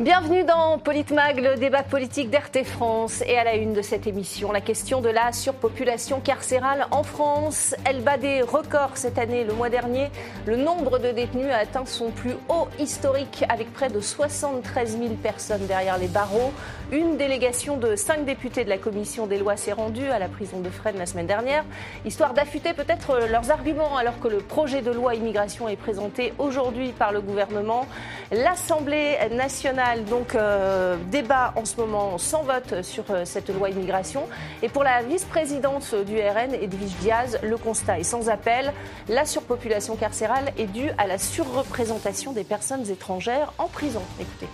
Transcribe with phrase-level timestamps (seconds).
[0.00, 3.20] Bienvenue dans Politmag, le débat politique d'RT France.
[3.26, 7.74] Et à la une de cette émission, la question de la surpopulation carcérale en France.
[7.84, 9.42] Elle bat des records cette année.
[9.42, 10.08] Le mois dernier,
[10.46, 15.14] le nombre de détenus a atteint son plus haut historique avec près de 73 000
[15.20, 16.52] personnes derrière les barreaux.
[16.92, 20.60] Une délégation de cinq députés de la commission des lois s'est rendue à la prison
[20.60, 21.64] de Fresnes la semaine dernière,
[22.06, 26.92] histoire d'affûter peut-être leurs arguments alors que le projet de loi immigration est présenté aujourd'hui
[26.92, 27.86] par le gouvernement.
[28.32, 34.28] L'Assemblée nationale donc euh, débat en ce moment sans vote sur euh, cette loi immigration.
[34.62, 38.72] Et pour la vice-présidente du RN, Edwige Diaz, le constat est sans appel.
[39.08, 44.02] La surpopulation carcérale est due à la surreprésentation des personnes étrangères en prison.
[44.20, 44.48] Écoutez.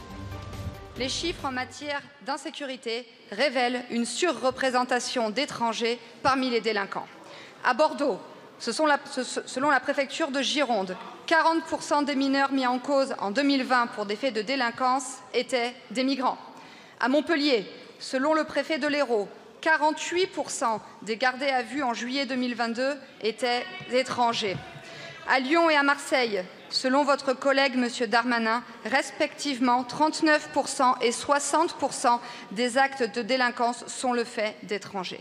[0.97, 7.07] Les chiffres en matière d'insécurité révèlent une surreprésentation d'étrangers parmi les délinquants.
[7.65, 8.19] À Bordeaux,
[8.61, 14.17] selon la préfecture de Gironde, 40% des mineurs mis en cause en 2020 pour des
[14.17, 16.39] faits de délinquance étaient des migrants.
[17.01, 17.67] À Montpellier,
[17.99, 19.29] selon le préfet de l'Hérault,
[19.63, 24.57] 48% des gardés à vue en juillet 2022 étaient étrangers.
[25.29, 27.89] À Lyon et à Marseille, selon votre collègue M.
[28.09, 32.19] Darmanin, respectivement 39% et 60%
[32.53, 35.21] des actes de délinquance sont le fait d'étrangers.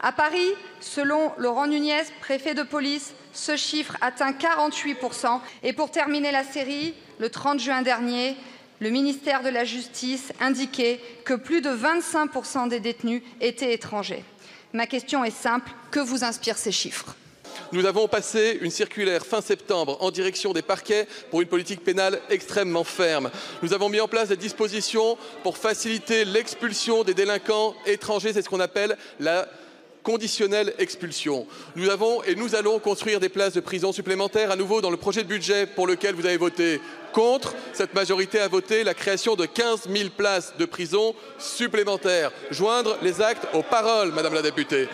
[0.00, 5.40] À Paris, selon Laurent Nunez, préfet de police, ce chiffre atteint 48%.
[5.62, 8.36] Et pour terminer la série, le 30 juin dernier,
[8.80, 14.24] le ministère de la Justice indiquait que plus de 25% des détenus étaient étrangers.
[14.72, 17.14] Ma question est simple, que vous inspirent ces chiffres?
[17.72, 22.20] Nous avons passé une circulaire fin septembre en direction des parquets pour une politique pénale
[22.30, 23.30] extrêmement ferme.
[23.62, 28.32] Nous avons mis en place des dispositions pour faciliter l'expulsion des délinquants étrangers.
[28.32, 29.48] C'est ce qu'on appelle la
[30.04, 31.46] conditionnelle expulsion.
[31.74, 34.98] Nous avons et nous allons construire des places de prison supplémentaires à nouveau dans le
[34.98, 36.80] projet de budget pour lequel vous avez voté
[37.12, 37.54] contre.
[37.72, 42.30] Cette majorité a voté la création de 15 000 places de prison supplémentaires.
[42.50, 44.88] Joindre les actes aux paroles, Madame la députée.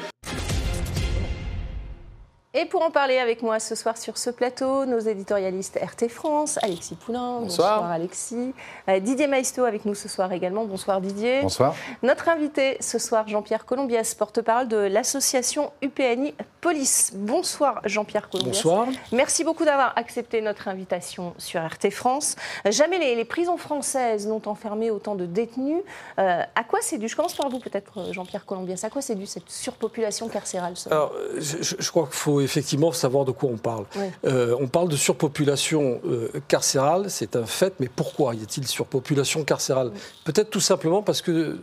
[2.53, 6.59] Et pour en parler avec moi ce soir sur ce plateau, nos éditorialistes RT France,
[6.63, 7.43] Alexis Poulain.
[7.43, 8.53] Bonsoir, Alexis.
[8.89, 10.65] Euh, Didier Maisto avec nous ce soir également.
[10.65, 11.43] Bonsoir Didier.
[11.43, 11.77] Bonsoir.
[12.03, 17.13] Notre invité ce soir, Jean-Pierre Colombias, porte-parole de l'association UPNI Police.
[17.15, 18.51] Bonsoir Jean-Pierre Colombias.
[18.51, 18.89] Bonsoir.
[19.13, 22.35] Merci beaucoup d'avoir accepté notre invitation sur RT France.
[22.69, 25.83] Jamais les, prisons françaises n'ont enfermé autant de détenus.
[26.19, 27.07] Euh, à quoi c'est dû?
[27.07, 28.81] Je commence par vous peut-être Jean-Pierre Colombias.
[28.83, 33.25] À quoi c'est dû cette surpopulation carcérale Alors, je, je crois qu'il faut effectivement savoir
[33.25, 33.85] de quoi on parle.
[34.25, 39.45] Euh, on parle de surpopulation euh, carcérale, c'est un fait, mais pourquoi y a-t-il surpopulation
[39.45, 39.93] carcérale?
[40.25, 41.59] Peut-être tout simplement parce que,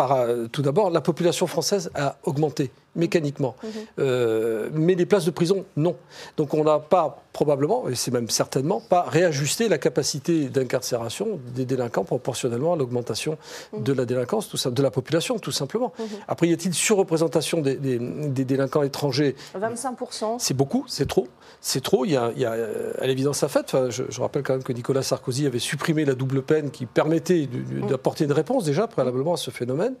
[0.00, 3.54] euh, tout d'abord, la population française a augmenté mécaniquement.
[3.62, 3.70] Mhm.
[3.98, 5.96] Euh, mais les places de prison, non.
[6.36, 11.66] Donc on n'a pas probablement, et c'est même certainement, pas réajusté la capacité d'incarcération des
[11.66, 13.36] délinquants proportionnellement à l'augmentation
[13.72, 13.82] mhm.
[13.82, 15.92] de la délinquance, tout ça, de la population, tout simplement.
[15.98, 16.06] Mhm.
[16.28, 19.36] Après, y a-t-il surreprésentation des, des, délinquants étrangers?
[19.54, 20.36] 25%.
[20.38, 21.28] C'est beaucoup, c'est trop.
[21.60, 22.04] C'est trop.
[22.04, 22.56] Il y a, il y a
[22.98, 23.64] à l'évidence à fait.
[23.64, 26.86] Enfin, je, je, rappelle quand même que Nicolas Sarkozy avait supprimé la double peine qui
[26.86, 27.48] permettait
[27.88, 29.94] d'apporter une réponse déjà préalablement à ce phénomène.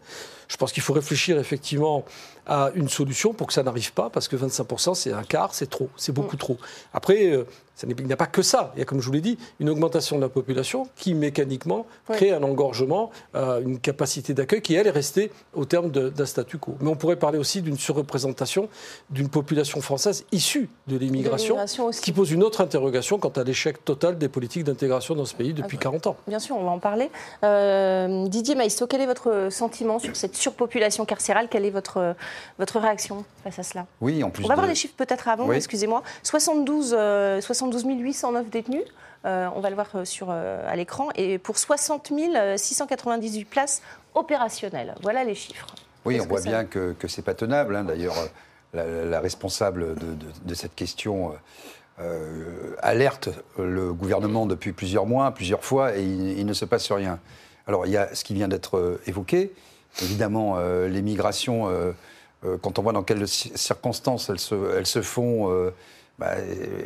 [0.48, 2.04] Je pense qu'il faut réfléchir effectivement
[2.46, 5.70] à une solution pour que ça n'arrive pas, parce que 25%, c'est un quart, c'est
[5.70, 6.40] trop, c'est beaucoup mm.
[6.40, 6.56] trop.
[6.92, 7.44] Après, euh,
[7.84, 8.72] il n'y a pas que ça.
[8.74, 11.86] Il y a, comme je vous l'ai dit, une augmentation de la population qui, mécaniquement,
[12.08, 16.58] crée un engorgement, euh, une capacité d'accueil qui, elle, est restée au terme d'un statu
[16.58, 16.76] quo.
[16.80, 18.68] Mais on pourrait parler aussi d'une surreprésentation
[19.10, 21.56] d'une population française issue de l'immigration,
[22.02, 25.52] qui pose une autre interrogation quant à l'échec total des politiques d'intégration dans ce pays
[25.52, 26.16] depuis 40 ans.
[26.26, 27.10] Bien sûr, on va en parler.
[27.44, 31.48] Euh, Didier Maïsto, quel est votre sentiment sur cette surpopulation carcérale?
[31.50, 32.14] Quelle est votre,
[32.58, 34.44] votre réaction face à cela Oui, en plus.
[34.44, 36.02] On va voir les chiffres peut-être avant, excusez-moi.
[36.22, 36.90] 72,
[37.40, 38.84] 72 809 détenus.
[39.26, 41.08] Euh, on va le voir euh, sur, euh, à l'écran.
[41.16, 42.12] Et pour 60
[42.56, 43.82] 698 places
[44.14, 44.94] opérationnelles.
[45.02, 45.66] Voilà les chiffres.
[46.04, 47.74] Oui, on voit bien que, ce n'est pas tenable.
[47.74, 47.84] Hein.
[47.84, 48.14] D'ailleurs,
[48.72, 51.32] la, responsable de, cette question
[52.80, 57.18] alerte le gouvernement depuis plusieurs mois, plusieurs fois, et il, ne se passe rien.
[57.66, 59.52] Alors, il y a ce qui vient d'être évoqué.
[60.02, 61.68] Évidemment, les migrations,
[62.62, 65.72] quand on voit dans quelles circonstances elles se, elles se font
[66.18, 66.34] bah,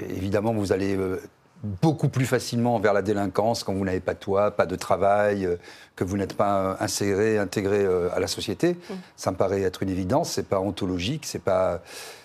[0.09, 1.21] évidemment, vous allez euh,
[1.63, 5.47] beaucoup plus facilement vers la délinquance quand vous n'avez pas de toit, pas de travail,
[5.47, 5.57] euh,
[5.95, 8.73] que vous n'êtes pas inséré, intégré euh, à la société.
[8.73, 8.95] Mmh.
[9.17, 10.33] Ça me paraît être une évidence.
[10.33, 11.83] C'est pas ontologique, c'est pas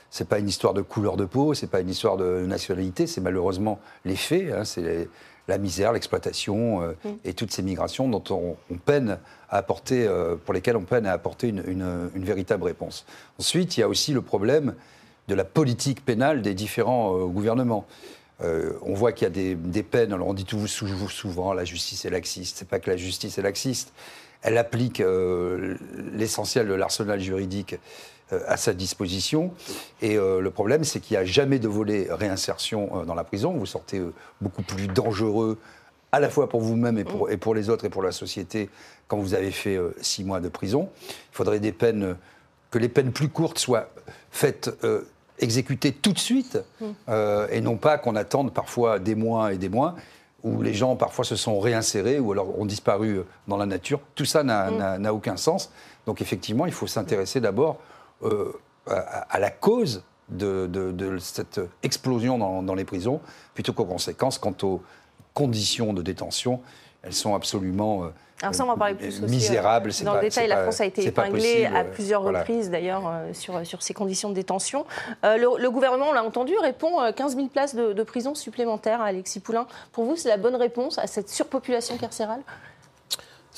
[0.09, 3.05] c'est pas une histoire de couleur de peau, c'est pas une histoire de nationalité.
[3.05, 4.53] C'est malheureusement les faits.
[4.53, 5.09] Hein, c'est
[5.47, 7.09] la misère, l'exploitation mmh.
[7.23, 9.19] et toutes ces migrations dont on, peine
[9.49, 10.09] à apporter,
[10.43, 13.05] pour lesquelles on peine à apporter une, une, une, véritable réponse.
[13.39, 14.73] Ensuite, il y a aussi le problème
[15.27, 17.85] de la politique pénale des différents euh, gouvernements.
[18.41, 21.65] euh, on voit qu'il y a des, des, peines, alors on dit tout souvent la
[21.65, 23.93] justice est laxiste, c'est pas que la justice est laxiste,
[24.41, 25.77] elle applique euh,
[26.13, 27.77] l'essentiel de l'arsenal juridique euh,
[28.31, 29.53] à sa disposition.
[30.01, 33.51] Et le problème, c'est qu'il n'y a jamais de volet réinsertion dans la prison.
[33.51, 34.01] Vous sortez
[34.41, 35.57] beaucoup plus dangereux,
[36.11, 38.69] à la fois pour vous-même et pour, et pour les autres et pour la société,
[39.07, 40.89] quand vous avez fait six mois de prison.
[41.03, 42.15] Il faudrait des peines,
[42.71, 43.89] que les peines plus courtes soient
[44.31, 44.71] faites
[45.39, 46.85] exécuter tout de suite, mm.
[47.09, 49.95] euh, et non pas qu'on attende parfois des mois et des mois,
[50.43, 53.99] où les gens parfois se sont réinsérés ou alors ont disparu dans la nature.
[54.13, 55.07] Tout ça n'a mm.
[55.07, 55.71] aucun sens.
[56.05, 57.79] Donc effectivement, il faut s'intéresser d'abord
[58.23, 58.53] euh,
[58.87, 63.21] à, la cause de, cette explosion dans, dans les prisons,
[63.53, 64.37] plutôt qu'aux conséquences.
[64.37, 64.81] Quant aux
[65.33, 66.61] conditions de détention,
[67.03, 68.05] elles sont absolument...
[68.05, 68.07] Euh,
[68.41, 69.91] alors ça, on va en parler plus aussi, misérable.
[70.03, 73.81] Dans le détail, la France a été épinglée à plusieurs reprises, d'ailleurs, euh, sur, sur
[73.81, 74.85] ces conditions de détention.
[75.23, 79.05] Euh, le, gouvernement, on l'a entendu, répond 15 000 places de, de prison supplémentaires à
[79.05, 79.67] Alexis Poulain.
[79.93, 82.41] Pour vous, c'est la bonne réponse à cette surpopulation carcérale?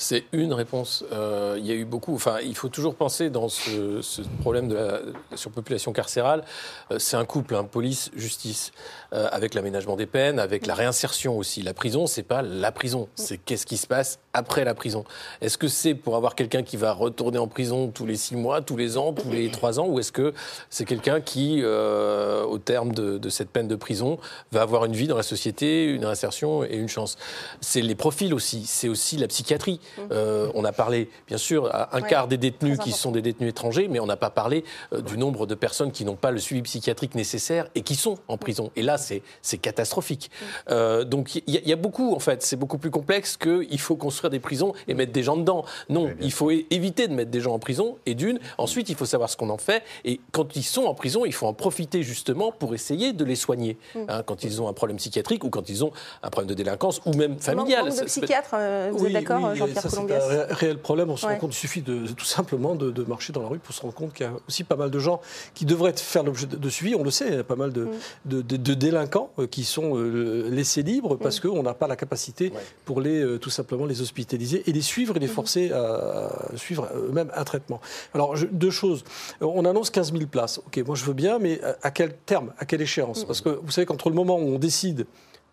[0.00, 1.04] C'est une réponse.
[1.12, 2.14] Euh, il y a eu beaucoup.
[2.14, 4.00] Enfin, il faut toujours penser dans ce,
[4.40, 5.00] problème de la
[5.34, 6.44] surpopulation carcérale.
[6.92, 8.70] Euh, c'est un couple, hein, police-justice,
[9.12, 11.62] euh, avec l'aménagement des peines, avec la réinsertion aussi.
[11.62, 13.08] La prison, c'est pas la prison.
[13.16, 15.04] C'est qu'est-ce qui se passe après la prison.
[15.40, 18.60] Est-ce que c'est pour avoir quelqu'un qui va retourner en prison tous les six mois,
[18.62, 20.32] tous les ans, tous les trois ans, ou est-ce que
[20.70, 24.20] c'est quelqu'un qui, au terme de, de, cette peine de prison,
[24.52, 27.16] va avoir une vie dans la société, une réinsertion et une chance?
[27.60, 28.64] C'est les profils aussi.
[28.64, 29.80] C'est aussi la psychiatrie.
[30.10, 33.50] Euh, on a parlé, bien sûr, à un quart des détenus qui sont des détenus
[33.50, 36.38] étrangers, mais on n'a pas parlé euh, du nombre de personnes qui n'ont pas le
[36.38, 38.70] suivi psychiatrique nécessaire et qui sont en prison.
[38.76, 40.30] Et là, c'est catastrophique.
[40.70, 44.30] Euh, donc il y, a beaucoup, en fait, c'est beaucoup plus complexe qu'il faut construire
[44.30, 45.64] des prisons et mettre des gens dedans.
[45.88, 48.38] Non, il faut éviter de mettre des gens en prison, et d'une.
[48.58, 49.82] Ensuite, il faut savoir ce qu'on en fait.
[50.04, 53.36] Et quand ils sont en prison, il faut en profiter justement pour essayer de les
[53.36, 53.76] soigner.
[54.08, 55.92] Hein, quand ils ont un problème psychiatrique ou quand ils ont
[56.22, 57.86] un problème de délinquance ou même familial.
[57.86, 58.56] Manque de psychiatre,
[58.92, 61.10] vous êtes d'accord, Jean-Pierre c'est un réel problème.
[61.10, 63.74] On se rend compte, il suffit de, tout simplement de, marcher dans la rue pour
[63.74, 65.20] se rendre compte qu'il y a aussi pas mal de gens
[65.54, 66.94] qui devraient faire l'objet de, suivi.
[66.94, 67.88] On le sait, il y a pas mal de,
[68.26, 68.42] mm.
[68.42, 71.48] délinquants euh, qui sont euh, laissés libres parce mm.
[71.48, 72.52] qu'on n'a pas la capacité
[72.84, 75.30] pour les, euh, tout simplement les hospitaliser et les suivre et les mm.
[75.30, 77.80] forcer à, suivre eux-mêmes un traitement.
[78.14, 79.04] Alors, deux choses.
[79.40, 80.58] On annonce 15 000 places.
[80.58, 83.24] Ok, moi je veux bien, mais à quel terme, à quelle échéance?
[83.24, 85.06] Parce que vous savez qu'entre le moment où on décide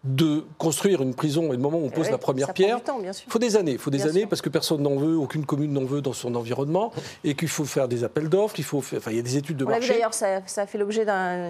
[0.05, 3.39] de construire une prison et le moment où on pose la première pierre, il faut
[3.39, 3.73] des années.
[3.73, 6.35] Il faut des années parce que personne n'en veut, aucune commune n'en veut dans son
[6.35, 6.91] environnement
[7.23, 9.57] et qu'il faut faire des appels d'offres, il faut enfin, il y a des études
[9.57, 9.93] de marché.
[9.93, 11.05] D'ailleurs, ça, ça, a fait l'objet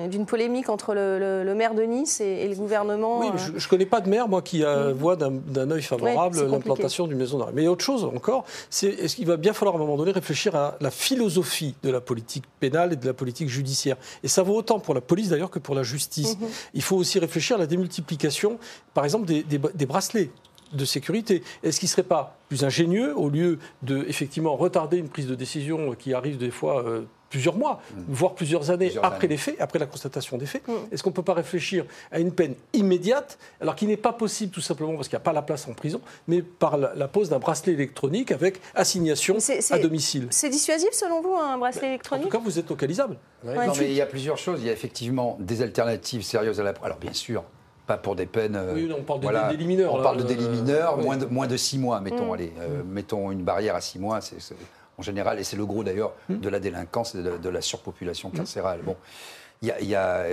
[0.09, 3.19] d'une polémique entre le, maire de Nice et, le gouvernement.
[3.19, 4.63] Oui, je ne connais pas de maire, moi, qui
[4.97, 7.51] voit d'un œil favorable l'implantation d'une maison d'arrêt.
[7.53, 10.55] Mais autre chose encore, c'est est-ce qu'il va bien falloir à un moment donné réfléchir
[10.55, 13.97] à la philosophie de la politique pénale et de la politique judiciaire?
[14.23, 16.35] Et ça vaut autant pour la police d'ailleurs que pour la justice.
[16.35, 16.69] Mm-hmm.
[16.75, 18.44] Il faut aussi réfléchir à la démultiplication
[18.93, 20.31] par exemple, des, bracelets
[20.73, 21.43] de sécurité.
[21.63, 25.35] Est-ce qu'il ne serait pas plus ingénieux, au lieu de effectivement retarder une prise de
[25.35, 28.01] décision qui arrive des fois euh, plusieurs mois, mm.
[28.07, 30.71] voire plusieurs années après les faits, après la constatation des faits, mm.
[30.91, 34.51] est-ce qu'on ne peut pas réfléchir à une peine immédiate, alors qu'il n'est pas possible
[34.51, 37.29] tout simplement parce qu'il n'y a pas la place en prison, mais par la, pose
[37.29, 39.37] d'un bracelet électronique avec assignation
[39.71, 40.27] à domicile?
[40.29, 42.27] C'est dissuasif selon vous, un bracelet électronique?
[42.27, 43.17] En tout cas, vous êtes localisable.
[43.43, 44.61] non, mais il y a plusieurs choses.
[44.61, 46.73] Il y a effectivement des alternatives sérieuses à la...
[46.83, 47.43] Alors bien sûr,
[47.85, 48.55] pas pour des peines.
[48.55, 49.93] Euh, oui, on parle de voilà, délits mineurs.
[49.93, 52.31] On parle de délits mineurs, moins, de, moins de six mois, mettons.
[52.31, 52.33] Mm.
[52.33, 54.37] Allez, euh, mettons une barrière à six mois, c'est
[54.97, 56.37] en général, et c'est le gros d'ailleurs mm.
[56.37, 58.33] de la délinquance et de, la surpopulation mm.
[58.33, 58.79] carcérale.
[58.83, 58.95] Bon,
[59.61, 60.27] il y, y, a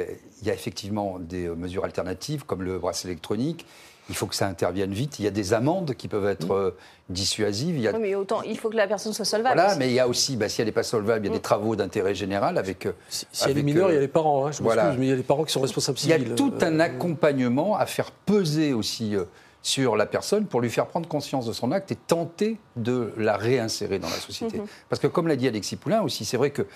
[0.44, 3.66] effectivement des mesures alternatives comme le bracelet électronique
[4.12, 5.18] il faut que ça intervienne vite.
[5.18, 6.76] Il y a des amendes qui peuvent être euh,
[7.08, 7.76] dissuasives.
[7.76, 7.92] Il y a...
[7.92, 9.58] Oui, mais autant, il faut que la personne soit solvable.
[9.58, 11.32] Voilà, mais il y a aussi, bah, si elle n'est pas solvable, il y a
[11.32, 11.42] des mm.
[11.42, 12.84] travaux d'intérêt général avec.
[12.84, 14.46] Euh, si, elle est mineure, il y a les parents.
[14.46, 14.92] Hein, je voilà.
[14.98, 16.16] mais il y a les parents qui sont responsables civils.
[16.20, 19.16] Il y a tout un euh, accompagnement à faire peser aussi.
[19.62, 23.38] sur la personne pour lui faire prendre conscience de son acte et tenter de la
[23.38, 24.58] réinsérer dans la société.
[24.58, 24.86] Mm-hmm.
[24.90, 26.66] Parce que comme l'a dit Alexis Poulain aussi, c'est vrai que,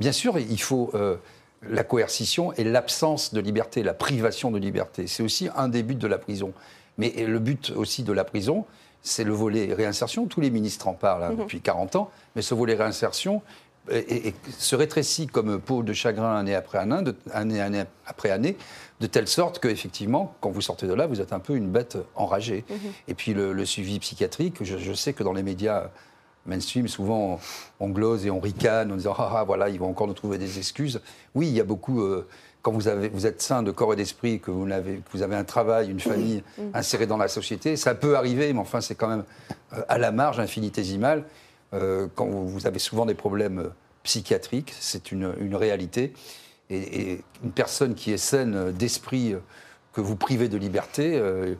[0.00, 0.90] bien sûr, il faut
[1.68, 5.06] la coercition et l'absence de liberté, la privation de liberté.
[5.06, 6.52] C'est aussi un des buts de la prison.
[7.00, 8.66] Mais le but aussi de la prison,
[9.00, 10.26] c'est le volet réinsertion.
[10.26, 11.38] Tous les ministres en parlent hein, mhm.
[11.38, 13.40] depuis 40 ans, mais ce volet réinsertion
[14.58, 18.56] se rétrécit comme peau de chagrin année après année, année, après année,
[19.00, 21.96] de telle sorte qu'effectivement, quand vous sortez de là, vous êtes un peu une bête
[22.14, 22.64] enragée.
[22.68, 22.76] Mhm.
[23.08, 25.88] Et puis le, suivi psychiatrique, je, sais que dans les médias
[26.44, 27.40] mainstream, souvent
[27.80, 30.36] on, glose et on ricane en disant ah, ah, voilà, ils vont encore nous trouver
[30.36, 31.00] des excuses.
[31.34, 32.02] Oui, il y a beaucoup.
[32.02, 32.28] Euh,
[32.62, 35.22] quand vous, avez, vous êtes sain de corps et d'esprit, que vous, avez, que vous
[35.22, 36.62] avez un travail, une famille mm.
[36.74, 39.24] insérée dans la société, ça peut arriver, mais enfin c'est quand même
[39.72, 41.24] euh, à la marge infinitésimale.
[41.72, 43.68] Euh, quand vous avez souvent des problèmes euh,
[44.02, 46.12] psychiatriques, c'est une, une, réalité.
[46.68, 49.34] Et, une personne qui est saine d'esprit
[49.92, 51.18] que vous privez de liberté.
[51.18, 51.54] euh,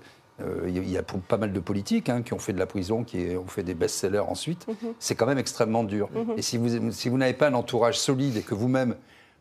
[0.67, 3.37] Il y a pas mal de politiques hein, qui ont fait de la prison, qui
[3.37, 4.67] ont fait des best-sellers ensuite.
[4.99, 6.09] C'est quand même extrêmement dur.
[6.37, 8.95] Et si vous, si vous n'avez pas un entourage solide et que vous-même,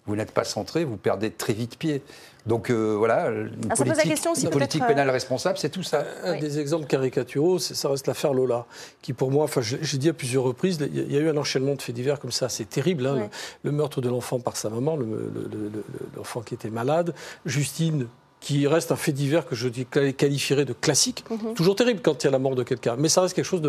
[0.05, 2.01] vous n'êtes pas centré, vous perdez très vite pied.
[2.45, 4.87] Donc euh, voilà, une Ah, ça pose la politique, question si une peut-être, politique euh,
[4.87, 6.05] pénale responsable, c'est tout ça.
[6.23, 6.39] Un Oui.
[6.39, 8.65] des exemples caricaturaux, c'est- ça reste l'affaire Lola,
[9.01, 11.37] qui pour moi, enfin, je- j'ai dit à plusieurs reprises, il y a- eu un
[11.37, 13.05] enchaînement de faits divers comme ça, c'est terrible.
[13.05, 13.15] hein,
[13.63, 15.83] le, le meurtre de l'enfant par sa maman, le- le- le- le-
[16.15, 17.13] l'enfant qui était malade,
[17.45, 18.07] Justine
[18.39, 21.23] qui reste un fait divers que je qualifierais de classique.
[21.29, 21.53] Mhm.
[21.53, 23.61] Toujours terrible quand il y a la mort de quelqu'un, mais ça reste quelque chose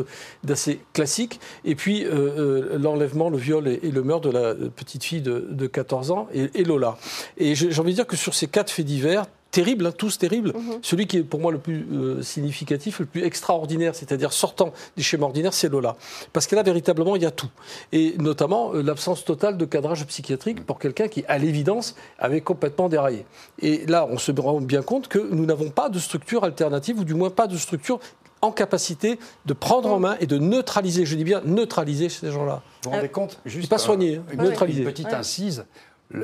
[0.44, 1.40] d'assez classique.
[1.64, 5.22] Et puis euh, euh, l'enlèvement, le viol et, et le meurtre de la petite fille
[5.22, 6.98] de, de 14 ans et, et Lola.
[7.36, 10.52] Et j'ai envie de dire que sur ces quatre faits divers, terribles, hein, tous terribles,
[10.82, 15.02] celui qui est pour moi le plus euh, significatif, le plus extraordinaire, c'est-à-dire sortant des
[15.02, 15.96] schémas ordinaires, c'est Lola.
[16.32, 17.50] Parce que là, véritablement, il y a tout.
[17.92, 22.88] Et notamment euh, l'absence totale de cadrage psychiatrique pour quelqu'un qui, à l'évidence, avait complètement
[22.88, 23.26] déraillé.
[23.60, 27.04] Et là, on se rend bien compte que nous n'avons pas de structure alternative, ou
[27.04, 28.00] du moins pas de structure
[28.42, 32.62] en capacité de prendre en main et de neutraliser, je dis bien neutraliser ces gens-là.
[32.82, 34.38] Vous vous rendez compte juste pas soigné, hein, une,
[34.84, 35.14] petite Ouais.
[35.14, 35.66] incise.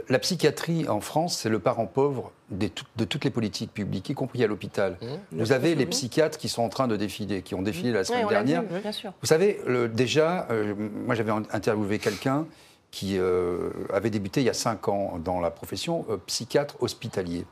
[0.09, 2.33] La psychiatrie en France, c'est le parent pauvre
[2.75, 4.99] tout- de toutes les politiques publiques, y compris à l'hôpital.
[5.31, 8.07] Vous avez les psychiatres qui sont en train de défiler, qui ont défilé la Oui,
[8.07, 8.63] semaine dernière.
[8.63, 9.13] vu, bien sûr.
[9.21, 10.75] Vous savez, le- déjà, euh,
[11.07, 12.47] moi j'avais interviewé quelqu'un
[12.91, 17.45] qui euh, avait débuté il y a cinq ans dans la profession, euh, psychiatre hospitalier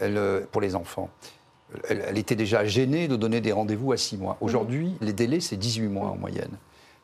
[0.00, 1.10] Elle, pour les enfants.
[1.88, 4.38] Elle, elle était déjà gênée de donner des rendez-vous à six mois.
[4.40, 6.52] Aujourd'hui, les délais, c'est 18 mois en moyenne.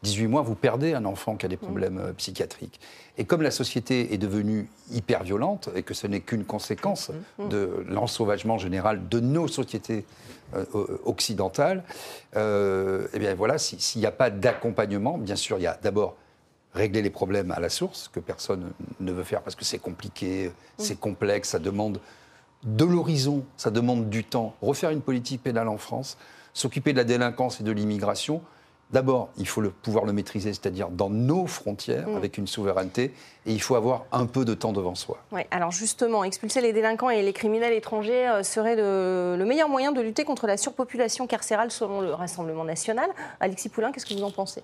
[0.05, 2.79] 18 mois, vous perdez un enfant qui a des problèmes euh, psychiatriques.
[3.19, 7.11] Et comme la société est devenue hyper violente et que ce n'est qu'une conséquence
[7.51, 10.05] de l'ensauvagement général de nos sociétés
[10.55, 10.65] euh,
[11.05, 11.83] occidentales,
[12.37, 15.79] euh, eh bien voilà, si- s'il n'y a pas d'accompagnement, bien sûr, il y a
[15.83, 16.17] d'abord
[16.75, 20.51] régler les problèmes à la source, que personne ne veut faire parce que c'est compliqué,
[20.77, 22.01] c'est complexe, ça demande
[22.65, 24.55] de l'horizon, ça demande du temps.
[24.61, 26.17] Refaire une politique pénale en France,
[26.53, 28.43] s'occuper de la délinquance et de l'immigration,
[28.95, 33.13] d'abord, il faut le, pouvoir le maîtriser, c'est-à-dire dans nos frontières, avec une souveraineté,
[33.45, 35.19] et il faut avoir un peu de temps devant soi.
[35.33, 39.69] Ouais, alors justement, expulser les délinquants et les criminels étrangers euh, serait le, le meilleur
[39.69, 43.11] moyen de lutter contre la surpopulation carcérale selon le Rassemblement national.
[43.41, 44.63] Alexis Poulain, qu'est-ce que vous en pensez?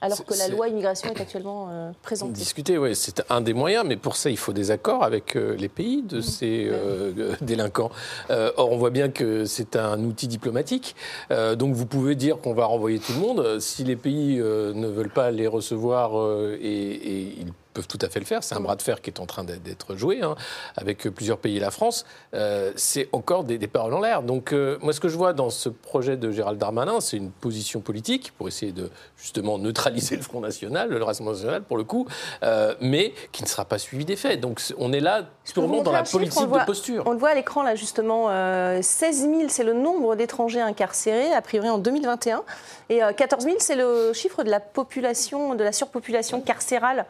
[0.00, 2.32] Alors que la loi immigration est actuellement euh, présentée.
[2.32, 5.56] Discuter, oui, c'est un des moyens, mais pour ça, il faut des accords avec euh,
[5.56, 7.90] les pays de ces euh, délinquants.
[8.30, 10.94] Euh, or, on voit bien que c'est un outil diplomatique.
[11.30, 13.60] Donc, vous pouvez dire qu'on va renvoyer tout le monde.
[13.60, 16.12] Si les pays ne veulent pas les recevoir,
[16.60, 19.10] et, et ils peuvent tout à fait le faire, c'est un bras de fer qui
[19.10, 20.34] est en train d'être- joué hein,
[20.76, 24.22] avec plusieurs pays et la France, euh, c'est encore des, des paroles en l'air.
[24.22, 27.30] Donc, euh, moi, ce que je vois dans ce projet de Gérald Darmanin, c'est une
[27.30, 31.84] position politique pour essayer de justement neutraliser le Front National, le Rassemblement National, pour le
[31.84, 32.06] coup,
[32.42, 34.40] euh, mais qui ne sera pas suivi des faits.
[34.40, 37.02] Donc, on est là purement dans la chiffre, politique voit- de posture.
[37.06, 41.32] On le voit à l'écran là justement, euh, 16 000 c'est le nombre d'étrangers incarcérés
[41.32, 42.42] a priori en 2021
[42.90, 47.06] et euh, 14 000 c'est le chiffre de la population, de la surpopulation carcérale.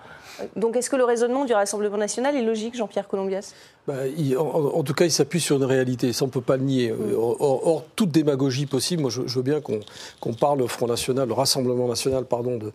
[0.57, 3.55] Donc est-ce que le raisonnement du Rassemblement national est logique, Jean-Pierre Colombias?
[3.89, 6.43] Bah, il- en, en tout cas, il s'appuie sur une réalité, ça on ne peut
[6.43, 6.91] pas le nier.
[6.91, 9.81] Euh, Or, or, toute démagogie possible, moi je, je veux bien qu'on
[10.21, 12.73] qu'on parle au Front National, le Rassemblement National, pardon, de,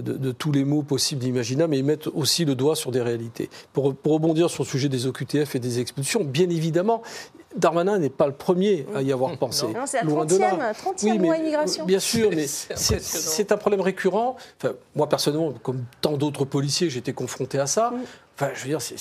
[0.00, 3.50] de tous les mots possibles d'imaginables, mais ils mettent aussi le doigt sur des réalités.
[3.74, 7.02] Pour, pour rebondir sur le sujet des OQTF et des expulsions, bien évidemment,
[7.56, 9.66] Darmanin n'est pas le premier à y avoir pensé.
[9.66, 10.72] Non, c'est la Loin de 30e, là.
[10.72, 11.84] 30e loi immigration.
[11.84, 14.34] Bien sûr, mais C'est un problème récurrent.
[14.60, 17.92] Enfin, moi, personnellement, comme tant d'autres policiers, j'étais confronté à ça.
[18.36, 18.96] Enfin, je veux dire, c'est-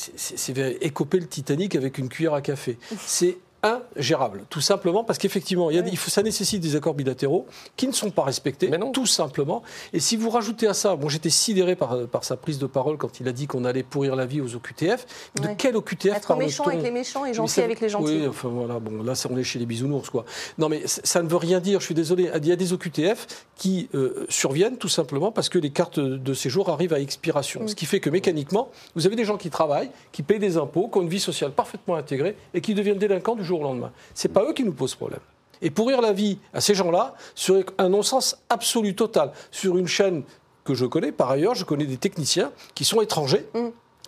[0.82, 2.78] écoper le Titanic avec une cuillère à café.
[3.00, 8.24] C'est ingérable, tout simplement parce qu'effectivement, ça nécessite des accords bilatéraux qui ne sont pas
[8.24, 8.92] respectés, Mais non.
[8.92, 9.64] tout simplement.
[9.94, 12.98] Et si vous rajoutez à ça, bon, j'étais sidéré par, par sa prise de parole
[12.98, 15.06] quand il a dit qu'on allait pourrir la vie aux OQTF.
[15.42, 18.20] De quel OQTF Être méchant avec les méchants et gentil avec les gentils.
[18.22, 20.26] Oui, enfin voilà, bon, là, on est chez les bisounours, quoi.
[20.58, 22.30] Non, mais ça ne veut rien dire, je suis désolé.
[22.36, 26.34] Il y a des OQTF qui euh, surviennent tout simplement parce que les cartes de
[26.34, 27.68] séjour arrivent à expiration.
[27.68, 30.88] Ce qui fait que mécaniquement, vous avez des gens qui travaillent, qui payent des impôts,
[30.88, 33.92] qui ont une vie sociale parfaitement intégrée et qui deviennent délinquants du jour au lendemain.
[34.14, 35.22] C'est pas eux qui nous posent problème.
[35.62, 39.32] Et pourrir la vie à ces gens-là serait un non-sens absolu total.
[39.52, 40.24] Sur une chaîne
[40.66, 43.48] que je connais, par ailleurs, je connais des techniciens qui sont étrangers.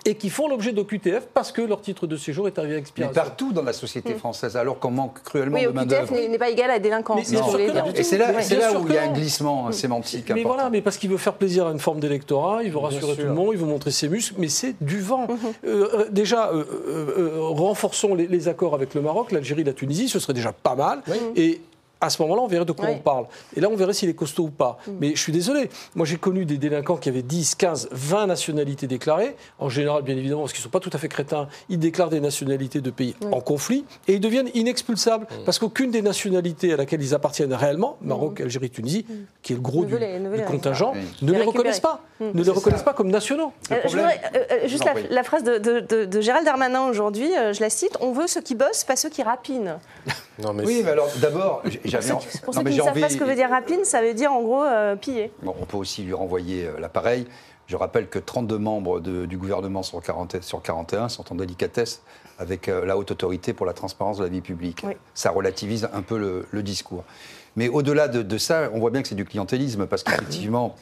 [0.08, 2.82] Et qui font l'objet d'OQTF parce que leur titre de séjour est arrivé à Mais
[2.82, 3.14] expiration.
[3.22, 6.14] partout dans la société française, alors qu'on manque cruellement Oui, de main-d'œuvre.
[6.14, 7.28] n'est n'est pas égal à délinquance.
[7.32, 7.40] Mais.
[7.96, 10.50] Et c'est là, bien là où il y a un glissement sémantique Mais important.
[10.56, 13.22] voilà, mais parce qu'il veut faire plaisir à une forme d'électorat, il veut rassurer tout
[13.22, 13.26] sûr.
[13.26, 15.28] le monde, il veut montrer ses muscles, mais c'est du vent.
[15.66, 20.08] Euh, déjà, euh, euh, euh, renforçons les, les accords avec le Maroc, l'Algérie, la Tunisie,
[20.08, 21.02] ce serait déjà pas mal.
[21.36, 21.62] Et
[22.06, 23.26] À ce moment-là, on verrait de quoi on parle.
[23.56, 24.78] Et là, on verrait s'il est costaud ou pas.
[25.00, 25.70] Mais je suis désolé.
[25.96, 29.36] Moi, j'ai connu des délinquants qui avaient 10, 15, 20 nationalités déclarées.
[29.60, 32.10] En général, bien évidemment, parce qu'ils ne sont pas tout à fait crétins, ils déclarent
[32.10, 35.28] des nationalités de pays en conflit et ils deviennent inexpulsables.
[35.46, 39.06] Parce qu'aucune des nationalités à laquelle ils appartiennent réellement, Maroc, Algérie, Tunisie,
[39.42, 42.02] qui est le gros du, les- contingent, ne Les reconnaissent pas.
[42.22, 43.52] Ne les reconnaissent pas comme nationaux.
[43.72, 45.08] Euh, je voudrais, euh, euh, juste Non, la, oui.
[45.10, 48.28] la phrase de, de- de- de Gérald Darmanin aujourd'hui, euh, je la cite on veut
[48.28, 49.78] ceux qui bossent, pas ceux qui rapinent.
[50.40, 52.08] Non, mais Oui, mais alors d'abord, Pour j'avais.
[52.08, 53.36] ceux, en- qui- pour non, ceux mais qui ne savent envie- pas ce que veut
[53.36, 55.32] dire rapine, ça veut dire en gros euh, piller.
[55.44, 57.26] Bon, on peut aussi lui renvoyer euh, l'appareil.
[57.68, 62.02] Je rappelle que 32 membres de- du gouvernement sur, 40 sur 41 sont en délicatesse
[62.38, 64.82] avec euh, la haute autorité pour la transparence de la vie publique.
[64.86, 64.94] Oui.
[65.14, 67.04] Ça relativise un peu le, le discours.
[67.56, 70.76] Mais au-delà de, de ça, on voit bien que c'est du clientélisme parce qu'effectivement,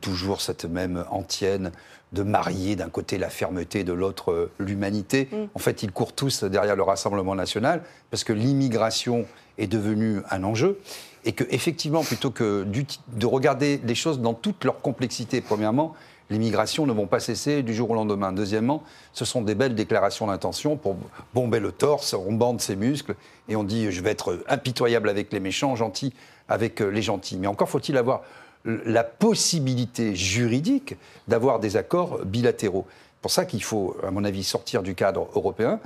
[0.00, 1.72] toujours cette même antienne
[2.12, 5.28] de marier d'un côté la fermeté, de l'autre euh, l'humanité.
[5.54, 9.26] En fait, ils courent tous derrière le Rassemblement national parce que l'immigration
[9.58, 10.80] est devenue un enjeu
[11.24, 15.94] et que effectivement, plutôt que de regarder les choses dans toute leur complexité, premièrement,
[16.30, 18.32] les migrations ne vont pas cesser du jour au lendemain.
[18.32, 20.96] Deuxièmement, ce sont des belles déclarations d'intention pour
[21.34, 23.16] bomber le torse, on bande ses muscles
[23.48, 26.14] et on dit je vais être impitoyable avec les méchants, gentil
[26.48, 27.36] avec euh, les gentils.
[27.36, 28.22] Mais encore faut-il avoir
[28.64, 30.96] la possibilité juridique
[31.28, 32.86] d'avoir des accords bilatéraux.
[32.88, 35.80] C'est pour ça qu'il faut, à mon avis, sortir du cadre européen,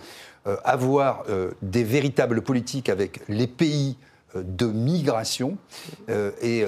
[0.46, 3.96] euh, avoir euh, des véritables politiques avec les pays
[4.36, 5.56] euh, de migration
[6.42, 6.64] et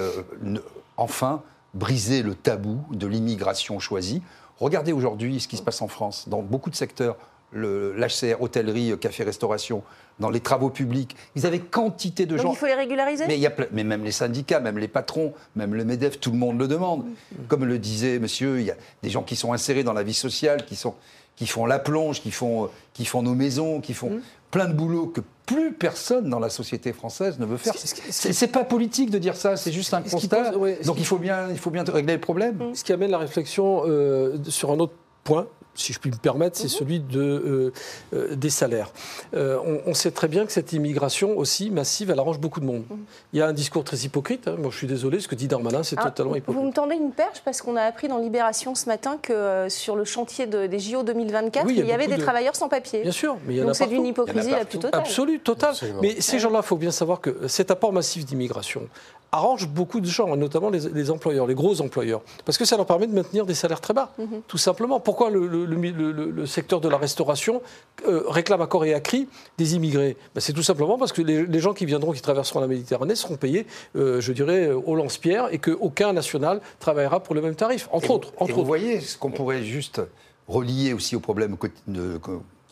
[0.95, 4.21] enfin briser le tabou de l'immigration choisie.
[4.59, 7.17] Regardez aujourd'hui ce qui se passe en France, dans beaucoup de secteurs,
[7.53, 9.83] l'HCR, hôtellerie, café, restauration,
[10.19, 11.15] dans les travaux publics.
[11.35, 12.51] Ils avaient quantité de Donc gens.
[12.53, 13.25] il faut les régulariser?
[13.27, 16.31] Mais, il y a mais même les syndicats, même les patrons, même le MEDEF, tout
[16.31, 17.05] le monde le demande.
[17.47, 20.13] Comme le disait monsieur, il y a des gens qui sont insérés dans la vie
[20.15, 20.95] sociale, qui, sont,
[21.35, 24.73] qui font la plonge, qui font, euh, qui font nos maisons, qui font plein de
[24.73, 27.73] boulot que plus personne dans la société française ne veut faire.
[27.77, 30.51] C'est pas politique de dire ça, c'est juste un constat.
[30.51, 32.59] pose- ouais, ce Donc il faut bien, il faut bien régler le problème.
[32.73, 36.57] Ce qui amène la réflexion euh, sur un autre point, si je puis me permettre,
[36.59, 36.61] Mhm.
[36.67, 37.73] c'est celui de, euh,
[38.13, 38.91] euh, des salaires.
[39.33, 42.65] Euh, on, on sait très bien que cette immigration aussi massive, elle arrange beaucoup de
[42.65, 42.83] monde.
[42.89, 42.97] Mhm.
[43.33, 44.47] Il y a un discours très hypocrite.
[44.47, 44.55] hein.
[44.57, 46.63] Moi, je suis désolé, ce que dit Darmanin, c'est Ah, totalement Vous hypocrite.
[46.65, 49.95] me tendez une perche parce qu'on a appris dans Libération ce matin que euh, sur
[49.95, 53.01] le chantier de- des JO 2024, Oui, il y avait des de- travailleurs sans papier.
[53.03, 53.95] Bien sûr, mais il y en Donc a c'est partout.
[53.95, 54.99] d'une hypocrisie la plus totale.
[55.01, 55.69] Absolue, total.
[55.71, 55.99] Absolument.
[56.01, 58.87] Mais ces gens-là, il faut bien savoir que cet apport massif d'immigration
[59.31, 62.85] arrange beaucoup de gens, notamment les, les employeurs, les gros employeurs, parce que ça leur
[62.85, 64.41] permet de maintenir des salaires très bas, Mhm.
[64.47, 64.99] tout simplement.
[64.99, 67.61] Pourquoi le, le- le- le- le secteur de la restauration
[68.07, 70.15] euh, réclame à corps et à cri des immigrés?
[70.33, 73.15] Ben, C'est tout simplement parce que les, les gens qui viendront, qui traverseront la Méditerranée,
[73.15, 77.89] seront payés, euh, je dirais, au lance-pierre, et qu'aucun national travaillera pour le même tarif,
[77.91, 78.29] entre Et- autres.
[78.29, 78.67] et Entre vous autres.
[78.67, 80.01] voyez ce qu'on pourrait juste
[80.47, 81.57] relier aussi au problème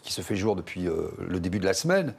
[0.03, 2.13] qui se fait jour depuis euh, le début de la semaine,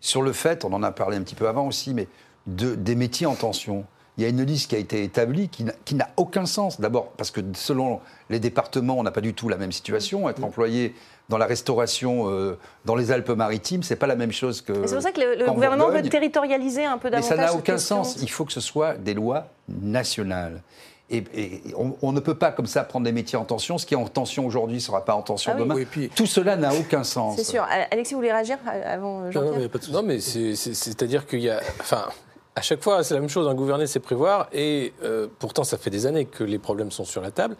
[0.00, 2.08] sur le fait, on en a parlé un petit peu avant aussi, mais
[2.46, 3.84] de, des métiers en tension.
[4.18, 6.80] Il y a une liste qui a été établie qui n'a- qui n'a aucun sens.
[6.80, 10.28] D'abord parce que selon les départements, on n'a pas du tout la même situation.
[10.28, 10.94] Être employé
[11.30, 14.86] dans la restauration euh, dans les Alpes-Maritimes, c'est pas la même chose que.
[14.86, 17.38] C'est pour ça que le, gouvernement veut territorialiser un peu Mais davantage.
[17.38, 18.04] ça n'a aucun question.
[18.04, 18.18] sens.
[18.20, 20.62] Il faut que ce soit des lois nationales.
[21.10, 23.76] Et, et on, on ne peut pas comme ça prendre des métiers en tension.
[23.78, 25.62] Ce qui est en tension aujourd'hui ne sera pas en tension Ah oui.
[25.62, 25.74] demain.
[25.74, 27.36] Oui, et puis- Tout cela n'a aucun sens.
[27.36, 27.66] C'est sûr.
[27.90, 29.92] Alexis, vous voulez réagir euh, avant Non, non, Jean-Pierre mais.
[29.92, 31.60] Non, mais c'est- c'est- c'est-à-dire qu'il y a.
[31.80, 32.04] Enfin.
[32.54, 33.48] À chaque fois, c'est la même chose.
[33.48, 34.48] Un gouverner, c'est prévoir.
[34.52, 37.56] Et euh, pourtant, ça fait des années que les problèmes sont sur la table.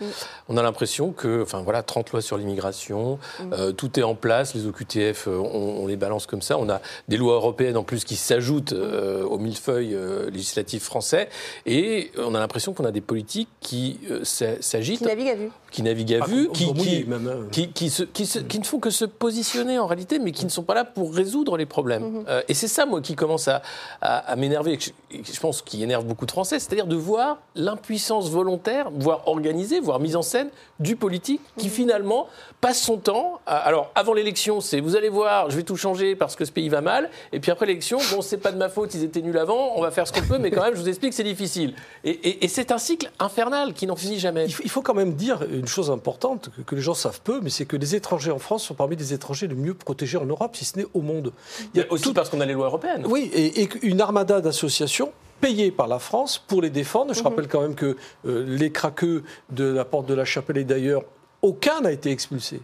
[0.50, 3.18] On a l'impression que, enfin voilà, 30 lois sur l'immigration,
[3.52, 4.54] euh, tout est en place.
[4.54, 6.58] Les OQTF, euh, on, on les balance comme ça.
[6.58, 11.30] On a des lois européennes en plus qui s'ajoutent euh, aux millefeuilles euh, législatifs français.
[11.64, 15.34] Et on a l'impression qu'on a des politiques qui euh, s'a- s'agitent, Qui navigue à
[15.36, 15.50] vue.
[15.72, 16.72] Qui naviguent à Ah, vue, qui, hein.
[17.50, 20.44] qui, qui, se- qui se- qui ne font que se positionner en réalité, mais qui
[20.44, 22.24] ne sont pas là pour résoudre les problèmes.
[22.28, 23.62] Euh, et c'est ça, moi, qui commence à,
[24.00, 24.78] à- à m'énerver, et
[25.24, 29.98] je, pense qui énerve beaucoup de Français, c'est-à-dire de voir l'impuissance volontaire, voire organisée, voire
[29.98, 32.26] mise en scène du politique, qui finalement
[32.60, 33.40] passe son temps.
[33.46, 36.52] à- alors, avant l'élection, c'est vous allez voir, je vais tout changer parce que ce
[36.52, 39.22] pays va mal, et puis après l'élection, bon, c'est pas de ma faute, ils étaient
[39.22, 41.24] nuls avant, on va faire ce qu'on peut, mais quand même, je vous explique, c'est
[41.24, 41.74] difficile.
[42.04, 44.44] Et, et- et c'est un cycle infernal qui n'en finit jamais.
[44.46, 47.20] Il faut, il faut quand même dire une chose importante que, que les gens savent
[47.22, 50.18] peu, mais c'est que les étrangers en France sont parmi les étrangers les mieux protégés
[50.18, 51.32] en Europe, si ce n'est au monde.
[51.74, 53.06] Il y a Aussi tout- parce qu'on a les lois européennes.
[53.08, 57.14] Oui, et, et une armada d'associations payées par la France pour les défendre.
[57.14, 57.96] Je rappelle quand même que
[58.26, 61.02] euh, les craqueux de la porte de la Chapelle et d'ailleurs,
[61.42, 62.60] aucun n'a été expulsé.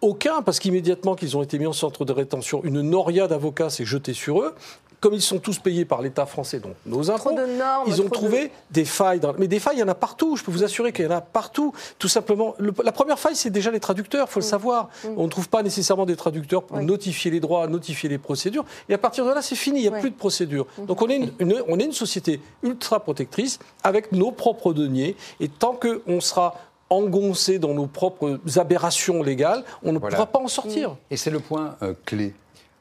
[0.00, 3.84] Aucun, parce qu'immédiatement qu'ils ont été mis en centre de rétention, une noria d'avocats s'est
[3.84, 4.54] jetée sur eux.
[5.02, 8.00] Comme ils sont tous payés par l'État français, donc nos impôts, Trop de normes, ils
[8.00, 9.20] ont trop trouvé des failles.
[9.20, 9.34] Dans...
[9.36, 10.36] Mais des failles, il y en a partout.
[10.36, 11.74] Je peux vous assurer qu'il y en a partout.
[11.98, 14.28] Tout simplement, le- la première faille, c'est déjà les traducteurs.
[14.30, 14.88] Il faut le savoir.
[15.16, 16.86] On ne trouve pas nécessairement des traducteurs pour Oui.
[16.86, 18.64] notifier les droits, notifier les procédures.
[18.88, 19.80] Et à partir de là, c'est fini.
[19.80, 20.00] Il n'y a Ouais.
[20.00, 20.66] plus de procédure.
[20.86, 25.16] Donc on est une, une- on est une société ultra protectrice avec nos propres deniers.
[25.40, 26.54] Et tant qu'on sera
[26.90, 30.14] engoncé dans nos propres aberrations légales, on ne Voilà.
[30.16, 30.96] pourra pas en sortir.
[31.10, 32.34] Et c'est le point euh, clé.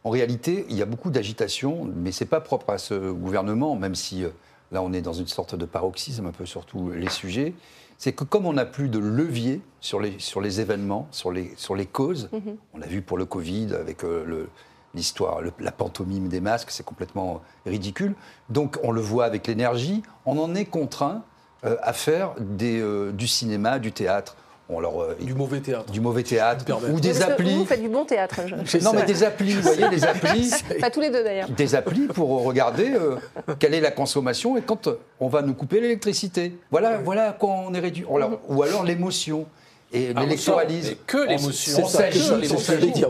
[0.04, 3.76] En réalité, il y a beaucoup d'agitation, mais ce n'est pas propre à ce gouvernement,
[3.76, 4.30] même si euh,
[4.72, 7.54] là on est dans une sorte de paroxysme un peu sur tous les sujets.
[7.98, 11.54] C'est que comme on n'a plus de levier sur les, sur les événements, sur les,
[11.56, 12.30] sur les causes,
[12.74, 14.48] on l'a vu pour le Covid avec euh,
[14.96, 18.16] l'histoire, la pantomime des masques, c'est complètement ridicule.
[18.50, 21.24] Donc on le voit avec l'énergie, on en est contraint
[21.64, 24.36] euh, à faire des, euh, du cinéma, du théâtre.
[24.74, 25.92] On leur, euh, Du mauvais théâtre.
[25.92, 27.56] du mauvais théâtre ou des Parce applis.
[27.58, 28.40] Vous faites du bon théâtre.
[28.64, 31.50] je- Non, mais des applis, vous voyez, des applis, Pas tous les deux d'ailleurs.
[31.50, 33.18] des applis pour regarder euh,
[33.60, 36.58] quelle est la consommation et quand euh, on va nous couper l'électricité.
[36.72, 38.06] Voilà, voilà à quoi on est réduit.
[38.08, 39.46] Ou alors l'émotion
[39.94, 40.90] et Ah, l'électoralisme.
[40.92, 41.78] mais que On- l'émotion.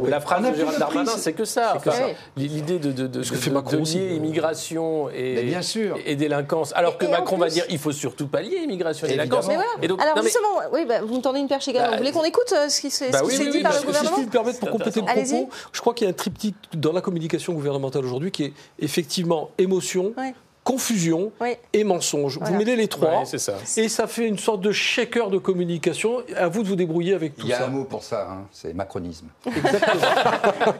[0.08, 1.74] La phrase de Gérald Darmanin, c'est que ça.
[1.76, 1.92] Enfin.
[2.38, 4.12] L'idée de, de, de, Ce que de- lier d'ailleurs.
[4.18, 5.98] immigration et, Mais bien sûr.
[6.06, 6.74] et délinquance.
[6.76, 9.48] Alors que Et Macron va dire il faut surtout pas lier immigration et délinquance.
[9.48, 9.70] Mais voilà.
[9.82, 11.90] Et donc, Alors non, mais- justement, oui, bah, vous me tendez une perche également.
[11.92, 13.72] Bah, vous voulez qu'on écoute euh, ce qui s'est Bah oui, oui, dit oui, par
[13.74, 15.38] le que Si je gouvernement puis me permettre pour C'est compléter le intéressant.
[15.46, 18.54] propos, je crois qu'il y a un triptyque dans la communication gouvernementale aujourd'hui qui est
[18.80, 20.14] effectivement émotion.
[20.64, 21.56] Confusion Oui.
[21.74, 22.38] et mensonge.
[22.38, 22.52] Voilà.
[22.54, 23.54] Vous mêlez les trois Ouais, ça.
[23.78, 26.22] et ça fait une sorte de shaker de communication.
[26.36, 27.66] À vous de vous débrouiller avec tout Il y a ça.
[27.66, 29.28] un mot pour ça, hein, c'est macronisme.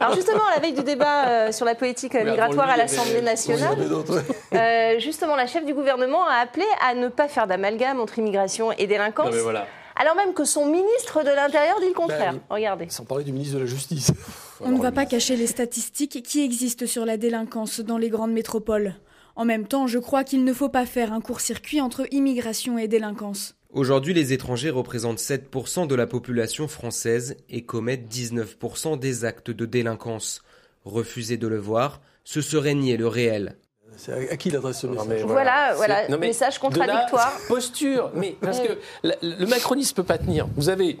[0.00, 2.72] Alors justement, à la veille du débat euh, sur la politique euh, Oui, migratoire lui,
[2.74, 3.76] à l'Assemblée nationale,
[4.54, 8.72] euh, justement, la chef du gouvernement a appelé à ne pas faire d'amalgame entre immigration
[8.72, 9.66] et délinquance, Non, mais voilà.
[9.96, 12.32] alors même que son ministre de l'Intérieur dit le contraire.
[12.32, 12.56] Ben oui.
[12.56, 12.86] Regardez.
[12.88, 14.12] Sans parler du ministre de la Justice.
[14.60, 18.32] On ne va pas cacher les statistiques qui existent sur la délinquance dans les grandes
[18.32, 18.94] métropoles.
[19.36, 22.88] En même temps, je crois qu'il ne faut pas faire un court-circuit entre immigration et
[22.88, 23.54] délinquance.
[23.72, 29.64] Aujourd'hui, les étrangers représentent 7% de la population française et commettent 19% des actes de
[29.64, 30.42] délinquance.
[30.84, 33.56] Refuser de le voir, ce serait nier le réel.
[33.96, 36.64] C'est à, qui il adresse ce Non, message mais Voilà, voilà, non, mais message de
[36.64, 37.32] là, contradictoire.
[37.48, 40.48] posture, mais parce que le macronisme peut pas tenir.
[40.56, 40.98] Vous avez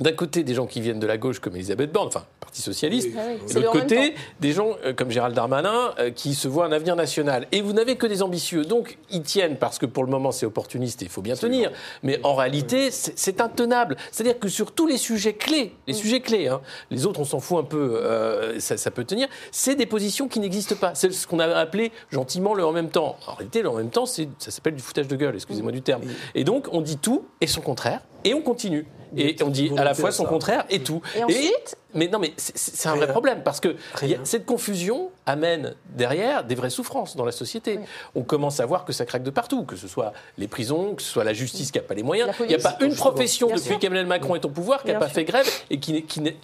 [0.00, 3.08] d'un côté des gens qui viennent de la gauche comme Elisabeth Borne, enfin Parti socialiste,
[3.16, 6.10] Ah oui, et c'est de en l'autre côté des gens euh, comme Gérald Darmanin euh,
[6.10, 7.46] qui se voient un avenir national.
[7.52, 10.44] Et vous n'avez que des ambitieux, donc ils tiennent parce que pour le moment c'est
[10.44, 11.70] opportuniste et il faut bien tenir.
[12.02, 13.96] Mais en réalité c'est intenable.
[14.12, 17.40] C'est-à-dire que sur tous les sujets clés, les sujets clés, hein, les autres on s'en
[17.40, 19.26] fout un peu, euh, ça, ça peut tenir.
[19.50, 20.94] C'est des positions qui n'existent pas.
[20.94, 23.16] C'est ce qu'on a appelé gentiment le en même temps.
[23.26, 26.02] En réalité le en même temps ça s'appelle du foutage de gueule, excusez-moi du terme.
[26.34, 28.86] Et donc on dit tout et son contraire et on continue.
[29.16, 31.00] Et on dit à la fois son contraire et tout.
[31.16, 35.10] Et ensuite mais non, mais c'est- un vrai problème parce que y a- cette confusion
[35.26, 37.80] amène derrière des vraies souffrances dans la société.
[38.14, 41.02] On commence à voir que ça craque de partout, que ce soit les prisons, que
[41.02, 42.30] ce soit la justice qui n'a pas les moyens.
[42.40, 44.98] Il n'y a pas une profession Bien depuis qu'Emmanuel Macron est au pouvoir qui n'a
[44.98, 45.14] pas sûr.
[45.14, 45.92] fait grève et qui,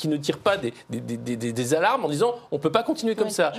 [0.09, 2.83] ne tire pas des, des- des- des- des alarmes en disant on ne peut pas
[2.83, 3.53] continuer comme ça.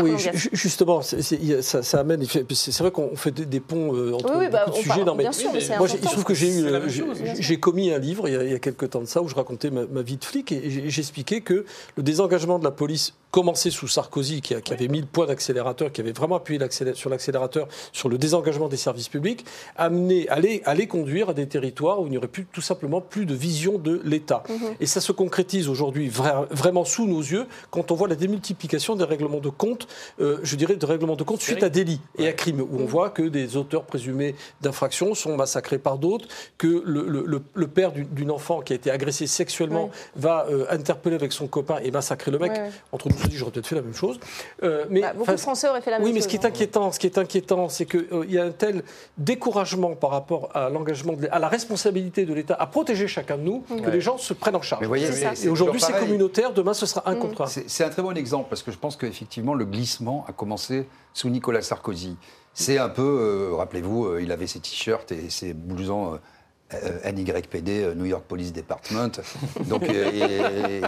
[0.00, 0.12] Oui,
[0.52, 2.24] justement, ça, ça amène.
[2.24, 4.82] C'est c'est vrai qu'on fait des, des ponts euh, entre Oui, oui, bah, beaucoup de
[4.82, 4.88] sujets.
[4.96, 7.92] parle- non, mais bien sûr, mais c'est moi, j'ai- il se trouve que j'ai commis
[7.92, 9.70] un livre il y, a, il y a quelques temps de ça où je racontais
[9.70, 11.64] ma, ma vie de flic et j'ai- j'expliquais que
[11.96, 16.00] le désengagement de la police commençait sous Sarkozy, qui, avait mis le point d'accélérateur, qui
[16.00, 16.60] avait vraiment appuyé
[16.94, 19.44] sur l'accélérateur sur le désengagement des services publics,
[19.76, 23.24] amenait, allait, allait conduire à des territoires où il n'y aurait plus tout simplement plus
[23.26, 24.44] de vision de l'État.
[24.80, 28.96] Et ça se concrétise aujourd'hui vra- vraiment sous nos yeux quand on voit la démultiplication
[28.96, 29.88] des règlements de compte,
[30.20, 32.84] euh, je dirais de règlements de compte suite à délit et à crime, où on
[32.84, 37.66] voit que des auteurs présumés d'infractions sont massacrés par d'autres, que le, le- le- le
[37.66, 41.90] père d'une- enfant qui a été agressée sexuellement va euh, interpeller avec son copain et
[41.90, 42.52] massacrer le mec.
[42.92, 44.18] Entre nous, je dis, j'aurais peut-être fait la même chose.
[44.62, 46.24] Euh, mais, Bah, beaucoup de Français auraient fait la même oui, mais chose.
[46.24, 46.48] ce qui est hein.
[46.48, 48.82] inquiétant, ce qui est inquiétant, c'est qu'il y a un tel
[49.18, 53.60] découragement par rapport à l'engagement, à la responsabilité de l'État à protéger chacun de nous,
[53.82, 54.80] que les gens se prennent en charge.
[54.82, 55.30] Mais voyez, C'est ça.
[55.34, 57.46] c'est Et aujourd'hui, c'est communautaire, demain, ce sera un contre un.
[57.46, 60.86] C'est c'est un très bon exemple parce que je pense qu'effectivement le glissement a commencé
[61.14, 62.16] sous Nicolas Sarkozy.
[62.54, 66.14] C'est un peu, euh, rappelez-vous, euh, il avait ses t-shirts et ses blousons
[66.74, 69.10] euh, euh, NYPD, euh, New York Police Department.
[69.68, 70.82] Donc euh, et- et-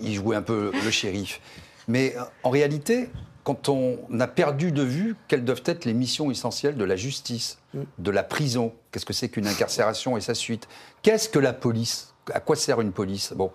[0.00, 1.40] il jouait un peu le shérif.
[1.88, 3.10] Mais euh, en réalité,
[3.44, 7.58] quand on a perdu de vue quelles doivent être les missions essentielles de la justice,
[7.98, 10.68] de la prison, qu'est-ce que c'est qu'une incarcération et sa suite,
[11.02, 13.32] qu'est-ce que la police, à quoi sert une police?
[13.34, 13.50] Bon.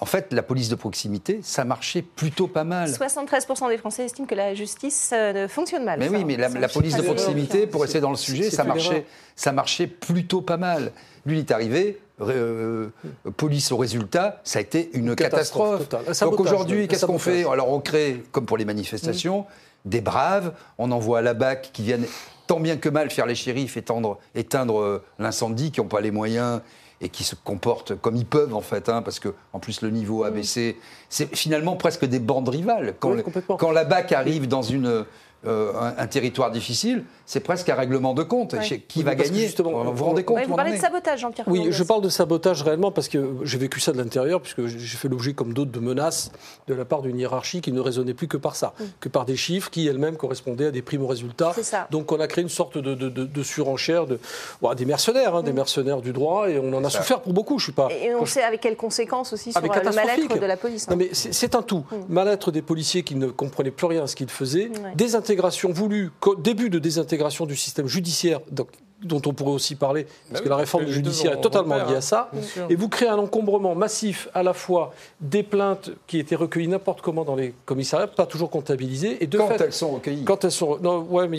[0.00, 2.90] En fait, la police de proximité, ça marchait plutôt pas mal.
[2.90, 6.00] 73% des Français estiment que la justice euh, fonctionne mal.
[6.00, 8.64] Mais Ça, oui, mais la, la police de proximité, pour rester dans le sujet, ça
[8.64, 10.90] marchait, ça marchait plutôt pas mal.
[11.24, 12.88] Lui, il est arrivé, euh,
[13.36, 17.80] police au résultat, ça a été une, catastrophe Donc aujourd'hui, qu'est-ce qu'on fait Alors on
[17.80, 19.46] crée, comme pour les manifestations,
[19.84, 20.52] des braves.
[20.78, 22.06] On envoie à la BAC qui viennent
[22.46, 26.10] tant bien que mal faire les shérifs, éteindre, éteindre euh, l'incendie, qui n'ont pas les
[26.10, 26.60] moyens
[27.00, 29.90] et qui se comportent comme ils peuvent en fait, hein, parce que en plus le
[29.90, 30.78] niveau a baissé.
[31.08, 32.94] C'est finalement presque des bandes rivales.
[33.00, 35.04] Quand, Oui, le- quand la BAC arrive dans une,
[35.46, 38.52] euh, un, un territoire difficile, c'est presque un règlement de compte.
[38.54, 38.60] Ouais.
[38.88, 41.46] Qui Oui, va gagner justement, Vous vous rendez compte Ouais, vous parlez de sabotage, Jean-Pierre
[41.48, 44.96] Oui, je parle de sabotage réellement parce que j'ai vécu ça de l'intérieur, puisque j'ai
[44.96, 46.30] fait l'objet, comme d'autres, de menaces
[46.68, 49.36] de la part d'une hiérarchie qui ne raisonnait plus que par ça, que par des
[49.36, 51.52] chiffres qui elles-mêmes correspondaient à des primes résultats.
[51.54, 51.88] C'est ça.
[51.90, 54.18] Donc on a créé une sorte de, de- de- de surenchère, de,
[54.76, 56.98] des mercenaires, hein, des mercenaires du droit, et on en a ça.
[56.98, 57.58] souffert pour beaucoup.
[57.58, 57.88] Je suis pas.
[57.90, 60.86] Et on sait avec quelles conséquences aussi sur euh, le mal-être de la police.
[60.88, 60.92] hein.
[60.92, 61.84] Non, mais c'est un tout.
[62.08, 64.70] Mal-être des policiers qui ne comprenaient plus rien à ce qu'ils faisaient.
[65.34, 68.68] Désintégration voulue, co- début de désintégration du système judiciaire, donc-
[69.02, 71.82] dont on pourrait aussi parler, parce Bah que la réforme du judiciaire est totalement liée
[71.94, 71.96] hein.
[71.98, 72.30] à ça.
[72.32, 72.66] Bien sûr.
[72.70, 77.02] Et vous créez un encombrement massif à la fois des plaintes qui étaient recueillies n'importe
[77.02, 80.24] comment dans les commissariats, pas toujours comptabilisées, et de Quand fait, elles sont recueillies.
[80.24, 80.78] quand elles sont.
[80.80, 81.38] Non, ouais, mais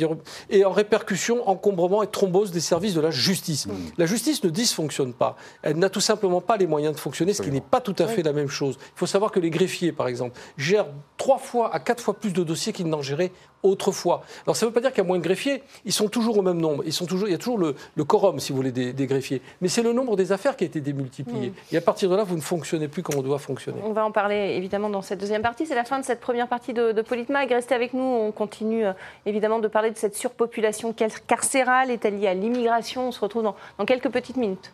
[0.52, 3.68] Et en répercussion, encombrement et thrombose des services de la justice.
[3.98, 5.36] La justice ne dysfonctionne pas.
[5.64, 8.06] Elle n'a tout simplement pas les moyens de fonctionner, ce qui n'est pas tout à
[8.06, 8.76] fait la même chose.
[8.80, 12.32] Il faut savoir que les greffiers, par exemple, gèrent trois fois à quatre fois plus
[12.34, 13.32] de dossiers qu'ils n'en géraient
[13.66, 14.24] autrefois.
[14.46, 16.38] Alors ça ne veut pas dire qu'il y a moins de greffiers, ils sont toujours
[16.38, 16.84] au même nombre.
[16.86, 19.08] Ils sont toujours, il y a toujours le, le quorum, si vous voulez, des, des
[19.08, 19.42] greffiers.
[19.62, 21.54] Mais c'est le nombre des affaires qui a été démultiplié.
[21.72, 23.80] Et à partir de là, vous ne fonctionnez plus comme on doit fonctionner.
[23.84, 25.66] On va en parler évidemment dans cette deuxième partie.
[25.66, 27.50] C'est la fin de cette première partie de, de Politmag.
[27.52, 28.04] Restez avec nous.
[28.04, 28.94] On continue euh,
[29.26, 31.92] évidemment de parler de cette surpopulation car- carcérale.
[31.92, 34.72] Est-elle liée à l'immigration On se retrouve dans, dans quelques petites minutes.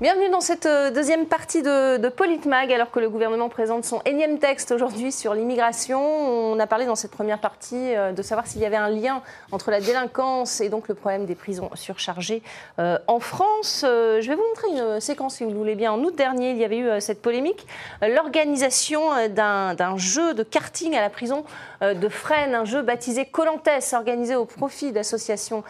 [0.00, 4.38] Bienvenue dans cette euh, deuxième partie de, Politmag, alors que le gouvernement présente son énième
[4.38, 6.00] texte aujourd'hui sur l'immigration.
[6.00, 9.22] On a parlé dans cette première partie euh, de savoir s'il y avait un lien
[9.50, 12.44] entre la délinquance et donc le problème des prisons surchargées
[12.78, 13.80] euh, en France.
[13.82, 15.90] Je vais vous montrer une séquence, si vous le voulez bien.
[15.90, 17.66] En août dernier, il y avait eu cette polémique,
[18.00, 21.44] l'organisation d'un jeu de karting à la prison
[21.80, 25.64] de Fresnes, un jeu baptisé Colantes, organisé au profit d'associations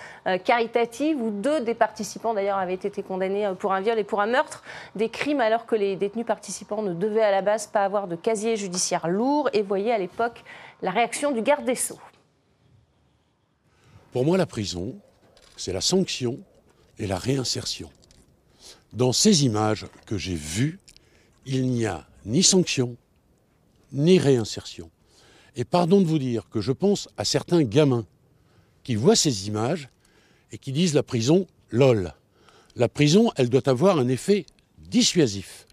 [0.45, 4.27] caritatives, où deux des participants d'ailleurs avaient été condamnés pour un viol et pour un
[4.27, 4.63] meurtre,
[4.95, 8.17] des crimes alors que les détenus participants ne devaient à la base pas avoir de
[8.17, 9.49] casier judiciaire lourd.
[9.53, 10.43] Et voyez à l'époque
[10.83, 12.01] la réaction du garde des Sceaux.
[14.13, 14.97] Pour moi, la prison,
[15.57, 16.39] c'est la sanction
[16.99, 17.91] et la réinsertion.
[18.93, 20.79] Dans ces images que j'ai vues,
[21.45, 22.97] il n'y a ni sanction,
[23.93, 24.91] ni réinsertion.
[25.57, 28.07] Et pardon de vous dire que je pense à certains gamins
[28.83, 29.89] qui voient ces images
[30.53, 32.15] et qui disent la prison, lol.
[32.79, 34.47] La prison, elle doit avoir un effet
[34.79, 35.67] dissuasif.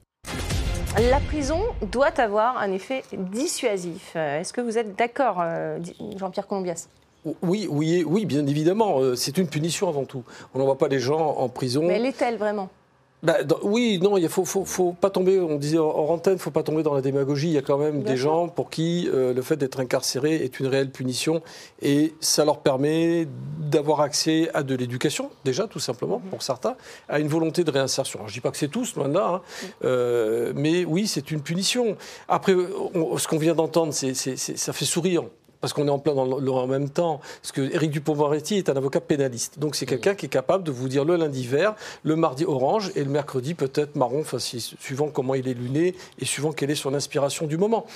[1.11, 1.59] La prison
[1.91, 4.13] doit avoir un effet dissuasif.
[4.15, 5.77] Euh, Est-ce que vous êtes d'accord, euh,
[6.17, 6.87] Jean-Pierre Colombias?
[7.43, 9.01] Oui, oui, oui, bien évidemment.
[9.01, 10.23] euh, C'est une punition avant tout.
[10.55, 11.83] On n'envoie pas les gens en prison.
[11.83, 12.69] Mais l'est-elle vraiment?
[13.25, 15.39] Bah, dans- oui, non, il faut, faut, faut pas tomber.
[15.39, 17.47] On disait hors antenne, il faut pas tomber dans la démagogie.
[17.47, 18.29] Il y a quand même Bien des sûr.
[18.31, 21.41] gens pour qui euh, le fait d'être incarcéré est une réelle punition
[21.81, 23.27] et ça leur permet
[23.59, 26.29] d'avoir accès à de l'éducation déjà, tout simplement Mhm.
[26.29, 26.75] pour certains,
[27.09, 28.19] à une volonté de réinsertion.
[28.19, 29.41] Alors, je dis pas que c'est tous, loin de là, hein.
[29.83, 31.97] Euh, mais oui, c'est une punition.
[32.27, 32.53] Après,
[32.93, 35.23] on- ce qu'on vient d'entendre, c'est, c'est- c'est- ça fait sourire.
[35.65, 37.19] Parce qu'on est en plein dans le, en même temps.
[37.41, 39.57] Parce que Éric Dupond-Moretti est un avocat pénaliste.
[39.57, 41.73] Donc c'est quelqu'un qui est capable de vous dire le lundi vert,
[42.03, 46.25] le mardi orange et le mercredi peut-être marron, enfin, suivant comment il est luné et
[46.25, 47.87] suivant quelle est son inspiration du moment.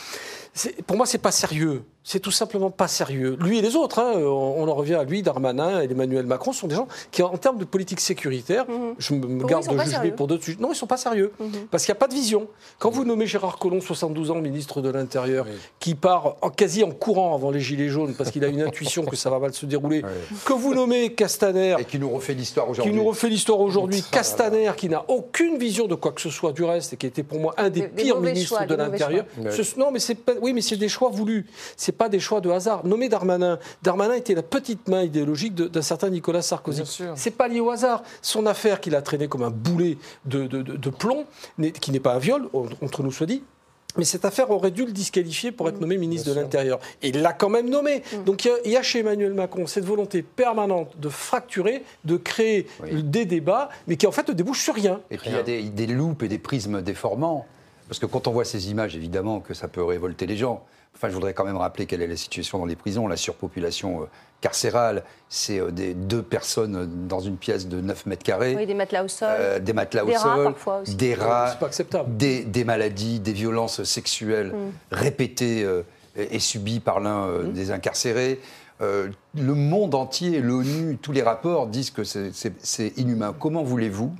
[0.88, 1.84] Pour moi, c'est pas sérieux.
[2.04, 3.38] C'est tout simplement pas sérieux.
[3.40, 6.66] Lui et les autres, hein, on, en revient à lui, Darmanin et Emmanuel Macron, sont
[6.66, 8.66] des gens qui, en termes de politique sécuritaire,
[8.98, 10.58] je me Pour garde de juger pour d'autres sujets.
[10.60, 11.32] Non, ils sont pas sérieux.
[11.70, 12.48] Parce qu'il n'y a pas de vision.
[12.80, 15.46] Quand vous nommez Gérard Collomb, 72 ans, ministre de l'Intérieur,
[15.80, 19.04] qui part en, quasi en courant avant les Gilets jaunes, parce qu'il a une intuition
[19.06, 20.04] que ça va mal se dérouler,
[20.46, 22.94] que vous nommez Castaner, Et qui nous refait l'histoire qui aujourd'hui.
[22.94, 26.64] nous refait l'histoire aujourd'hui, Castaner, qui n'a aucune vision de quoi que ce soit du
[26.64, 29.26] reste et qui était pour moi un des, pires ministres choix, de l'Intérieur.
[29.78, 31.46] Non, mais c'est oui, mais c'est des choix voulus.
[31.78, 32.86] C'est pas des choix de hasard.
[32.86, 36.82] Nommé Darmanin, Darmanin était la petite main idéologique d'un certain Nicolas Sarkozy.
[36.82, 37.14] Bien sûr.
[37.16, 38.04] C'est pas lié au hasard.
[38.22, 41.26] Son affaire qu'il a traîné comme un boulet de, de- de- de plomb,
[41.82, 42.50] qui n'est pas un viol,
[42.82, 43.44] entre nous soit dit.
[43.98, 46.80] Mais cette affaire aurait dû le disqualifier pour être nommé ministre de l'Intérieur.
[47.02, 48.04] Et il l'a quand même nommé.
[48.26, 51.84] Donc il y a- il y, a chez Emmanuel Macron cette volonté permanente de fracturer,
[52.06, 53.02] de créer Oui.
[53.04, 55.02] des débats, mais qui en fait ne débouchent sur rien.
[55.10, 57.46] Et puis il y a des, des loupes et des prismes déformants.
[57.88, 60.64] Parce que quand on voit ces images, évidemment que ça peut révolter les gens.
[60.96, 63.08] Enfin, je voudrais quand même rappeler quelle est la situation dans les prisons.
[63.08, 64.06] La surpopulation euh,
[64.42, 68.66] carcérale, c'est euh, des, deux personnes euh, dans une pièce de 9 mètres carrés, Oui,
[68.66, 69.30] des matelas au sol.
[69.32, 70.96] euh, des matelas Des au rats, sol, parfois, aussi.
[70.96, 72.18] des rats, C'est pas acceptable.
[72.18, 74.72] des, des maladies, des violences sexuelles Mm.
[74.92, 75.84] répétées euh,
[76.18, 77.54] et, et subies par l'un euh, Mm.
[77.54, 78.42] des incarcérés.
[78.82, 83.34] Euh, le monde entier, l'ONU, tous les rapports disent que c'est inhumain.
[83.38, 84.14] Comment voulez-vous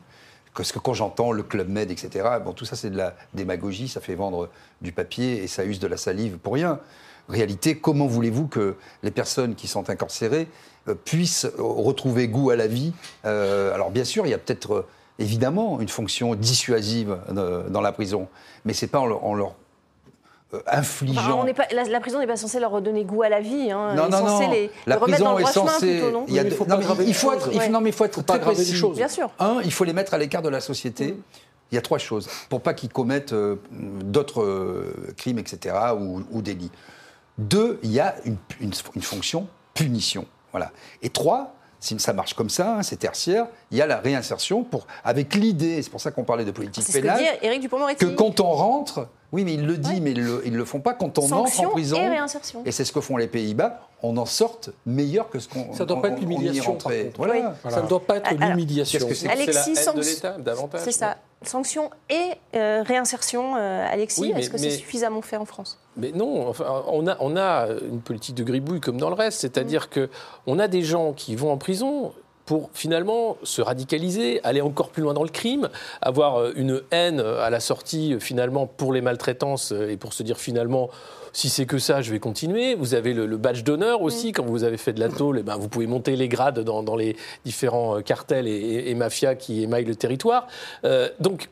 [0.60, 3.88] Parce que quand j'entends le Club Med, etc., bon, tout ça c'est de la démagogie,
[3.88, 4.50] ça fait vendre
[4.82, 6.82] du papier et ça use de la salive pour rien.
[7.30, 10.50] Réalité, comment voulez-vous que les personnes qui sont incarcérées
[10.90, 12.92] euh, puissent retrouver goût à la vie
[13.24, 17.80] Euh, Alors bien sûr, il y a peut-être euh, évidemment une fonction dissuasive euh, dans
[17.80, 18.28] la prison,
[18.66, 19.44] mais c'est pas en leur, euh,
[20.68, 21.20] infligeant.
[21.22, 23.40] Enfin, on n'est pas, la, la prison n'est pas censée leur redonner goût à la
[23.42, 23.72] vie.
[23.72, 23.94] Hein.
[23.96, 24.52] Non, est non, non.
[24.52, 25.92] les, la les remettre prison dans le est censée.
[26.00, 27.32] plutôt, non il, y a Mais il de- faut non, pas mais il les faut
[27.32, 27.38] choses.
[27.38, 27.70] être, il faut- Ouais.
[27.70, 28.76] non, mais il faut être pas très précis.
[28.76, 28.98] choses.
[28.98, 29.30] Bien sûr.
[29.40, 31.16] Un, il faut les mettre à l'écart de la société.
[31.72, 35.76] Il y a trois choses pour pas qu'ils commettent euh, d'autres euh, crimes, etc.
[36.00, 36.72] ou, ou délits.
[37.38, 40.26] Deux, il y a une, une- une fonction punition.
[40.52, 40.72] Voilà.
[41.04, 44.64] Et trois, si ça marche comme ça, hein, c'est tertiaire, il y a la réinsertion
[44.64, 48.06] pour, avec l'idée, c'est pour ça qu'on parlait de politique C'est ce que pénale, Dupond-Moretti.
[48.06, 50.00] que quand on rentre, oui, mais il le dit, Ouais.
[50.00, 51.98] mais ils le, ils le font pas quand on entre en prison.
[51.98, 52.64] et réinsertion.
[52.66, 53.80] Et c'est ce que font les Pays-Bas.
[54.02, 55.74] On en sorte meilleur que ce qu'on.
[55.74, 56.78] Ça doit pas être l'humiliation.
[57.18, 57.56] Voilà.
[57.70, 58.98] Ça ne doit pas être l'humiliation.
[59.00, 60.82] qu'est-ce que c'est Alexis, c'est la haine de l'État, davantage.
[60.84, 61.18] C'est ça.
[61.44, 64.22] Sanction et euh, réinsertion, euh, Alexis.
[64.22, 65.80] Oui, Est-ce que c'est suffisamment fait en France?
[65.96, 69.40] Mais non, enfin, on, a, on a une politique de gribouille comme dans le reste,
[69.40, 70.10] c'est-à-dire que
[70.48, 72.14] on a des gens qui vont en prison
[72.46, 75.70] pour finalement se radicaliser, aller encore plus loin dans le crime,
[76.02, 80.90] avoir une haine à la sortie finalement pour les maltraitances et pour se dire finalement
[81.34, 82.76] si c'est que ça, je vais continuer.
[82.76, 85.44] Vous avez le, le badge d'honneur aussi, quand vous avez fait de la tôle, eh
[85.44, 87.16] ben, vous pouvez monter les grades dans, dans les
[87.46, 90.48] différents euh, cartels et, et- et mafias qui émaillent le territoire.
[90.86, 91.50] Euh, donc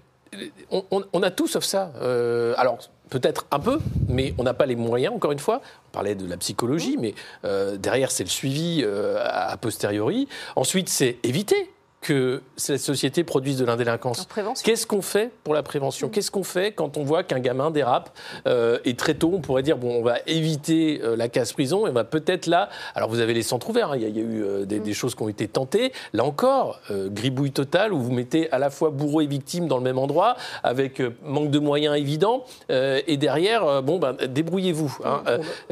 [0.71, 1.91] on, on- on a tout sauf ça.
[2.01, 5.61] Euh, alors, peut-être un peu, mais on n'a pas les moyens, encore une fois.
[5.87, 10.27] On parlait de la psychologie, mais euh, derrière, c'est le suivi euh, a posteriori.
[10.57, 11.71] Ensuite, c'est éviter
[12.07, 14.19] que cette société produise de l'indélinquance.
[14.63, 16.07] Qu'est-ce qu'on fait pour la prévention?
[16.07, 18.09] Qu'est-ce qu'on fait quand on voit qu'un gamin dérape
[18.47, 21.89] euh, Et très tôt, on pourrait dire bon, on va éviter euh, la casse-prison et
[21.89, 22.69] on va peut-être là.
[22.95, 23.91] Alors, vous avez les centres ouverts.
[23.91, 25.49] hein, Il y, a- il y a eu euh, des, des choses qui ont été
[25.49, 25.91] tentées.
[26.13, 29.83] Là encore, gribouille totale où vous mettez à la fois bourreau et victime dans le
[29.83, 32.45] même endroit avec manque de moyens évident.
[32.69, 34.97] et derrière, bon, ben, débrouillez-vous.
[35.03, 35.23] hein.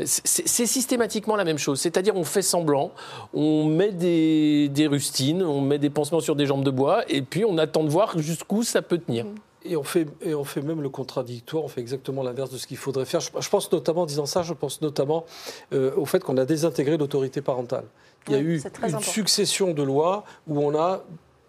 [0.03, 1.79] C'est c'est systématiquement la même chose.
[1.79, 2.91] C'est-à-dire, on fait semblant,
[3.33, 7.21] on met des, des rustines, on met des pansements sur des jambes de bois, et
[7.21, 9.25] puis on attend de voir jusqu'où ça peut tenir.
[9.67, 12.67] Et on, fait, et on fait même le contradictoire, on fait exactement l'inverse de ce
[12.67, 13.19] qu'il faudrait faire.
[13.19, 15.25] Je, je pense notamment, en disant ça, je pense notamment
[15.73, 17.85] euh, au fait qu'on a désintégré l'autorité parentale.
[18.27, 18.99] Il y a Oui, eu une important.
[18.99, 21.01] succession de lois où on a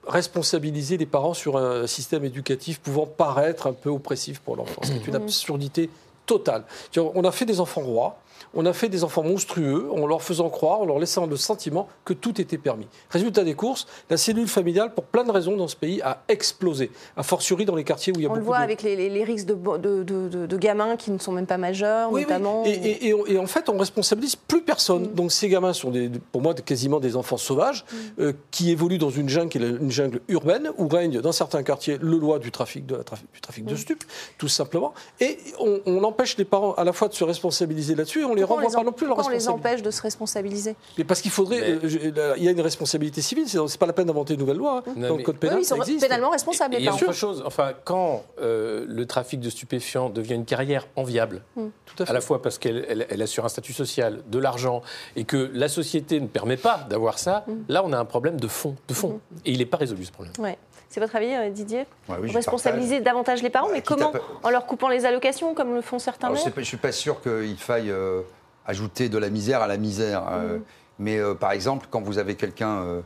[0.06, 4.92] responsabilisé les parents sur un système éducatif pouvant paraître un peu oppressif pour l'enfant, ce
[4.92, 5.90] qui est une absurdité
[6.26, 6.64] totale.
[6.96, 8.18] On a fait des enfants rois,
[8.55, 11.88] on a fait des enfants monstrueux en leur faisant croire, en leur laissant le sentiment
[12.05, 12.87] que tout était permis.
[13.11, 16.90] Résultat des courses, la cellule familiale, pour plein de raisons dans ce pays, a explosé,
[17.16, 18.64] a fortiori dans les quartiers où il y a On le beaucoup voit de...
[18.64, 22.22] avec les, les- les risques de, gamins qui ne sont même pas majeurs, Oui, oui.
[22.22, 22.64] notamment.
[22.64, 25.05] Et, et- et on- et en fait, on responsabilise plus personne.
[25.11, 25.14] Mm.
[25.14, 27.85] Donc ces gamins sont des- pour moi quasiment des enfants sauvages
[28.18, 32.16] euh, qui évoluent dans une jungle une jungle urbaine où règne dans certains quartiers le
[32.18, 33.68] loi du trafic de, la trafic, du trafic Mm.
[33.68, 34.05] de stupes,
[34.38, 34.92] tout simplement.
[35.20, 38.44] Et on, on empêche les parents à la fois de se responsabiliser là-dessus on les
[38.44, 39.68] renvoie les pas en- non plus leur pourquoi on les responsabilité.
[39.70, 42.50] empêche de se responsabiliser Mais parce qu'il faudrait, Mais- euh, je- là, il y a
[42.50, 43.44] une responsabilité civile.
[43.48, 44.82] C'est pas la peine d'inventer une nouvelle loi.
[44.86, 44.92] hein.
[44.96, 46.00] Non, Dans le mais- code pénal, Oui, ils ça sont existe.
[46.02, 50.10] pénalement responsables, Et il y a autre chose, enfin, quand euh, le trafic de stupéfiants
[50.10, 53.72] devient une carrière enviable, Tout à la fois parce qu'elle elle- elle assure un statut
[53.72, 54.82] social, de l'argent,
[55.16, 57.52] et que la société ne permet pas d'avoir ça, Mm.
[57.68, 58.74] là on a un problème de fond.
[58.88, 59.20] De fond.
[59.44, 60.32] Et il n'est pas résolu ce problème.
[60.38, 60.58] Ouais.
[60.88, 64.20] C'est votre avis, euh, Didier Ouais, oui, Responsabiliser davantage les parents, Ouais, mais comment pas-
[64.42, 67.20] En leur coupant les allocations, comme le font certains Alors, je ne suis pas sûr
[67.20, 68.22] qu'il faille euh,
[68.66, 70.25] ajouter de la misère à la misère.
[70.33, 70.59] euh,
[70.99, 73.01] mais euh, par exemple, quand vous avez quelqu'un, euh,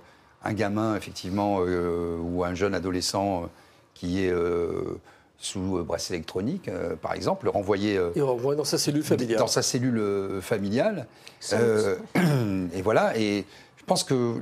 [0.45, 3.47] un gamin, effectivement, euh, ou un jeune adolescent euh,
[3.95, 4.99] qui est euh,
[5.39, 9.39] sous bracelet électronique, euh, par exemple, le renvoyer euh, Et renvoie dans sa cellule familiale.
[9.39, 11.07] dans sa cellule euh, familiale.
[11.55, 11.97] Euh,
[12.75, 13.17] et voilà.
[13.19, 13.45] Et
[13.79, 14.35] je pense que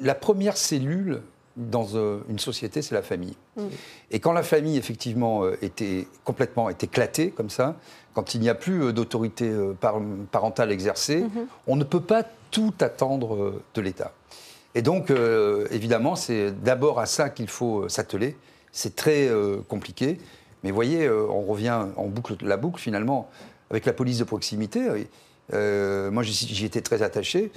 [0.00, 1.20] la première cellule
[1.60, 3.36] dans euh, une société, c'est la famille.
[4.10, 7.76] Et quand la famille, effectivement, euh, était complètement est éclatée comme ça,
[8.14, 10.00] quand il n'y a plus euh, d'autorité par-
[10.32, 11.24] parentale exercée,
[11.66, 14.12] on ne peut pas tout attendre de l'État.
[14.74, 18.36] Et donc, euh, évidemment, c'est d'abord à ça qu'il faut s'atteler.
[18.72, 20.18] C'est très euh, compliqué.
[20.62, 23.30] Mais voyez, on revient, on boucle la boucle finalement
[23.70, 24.86] avec la police de proximité.
[25.54, 27.50] Euh, moi, j'y étais très attaché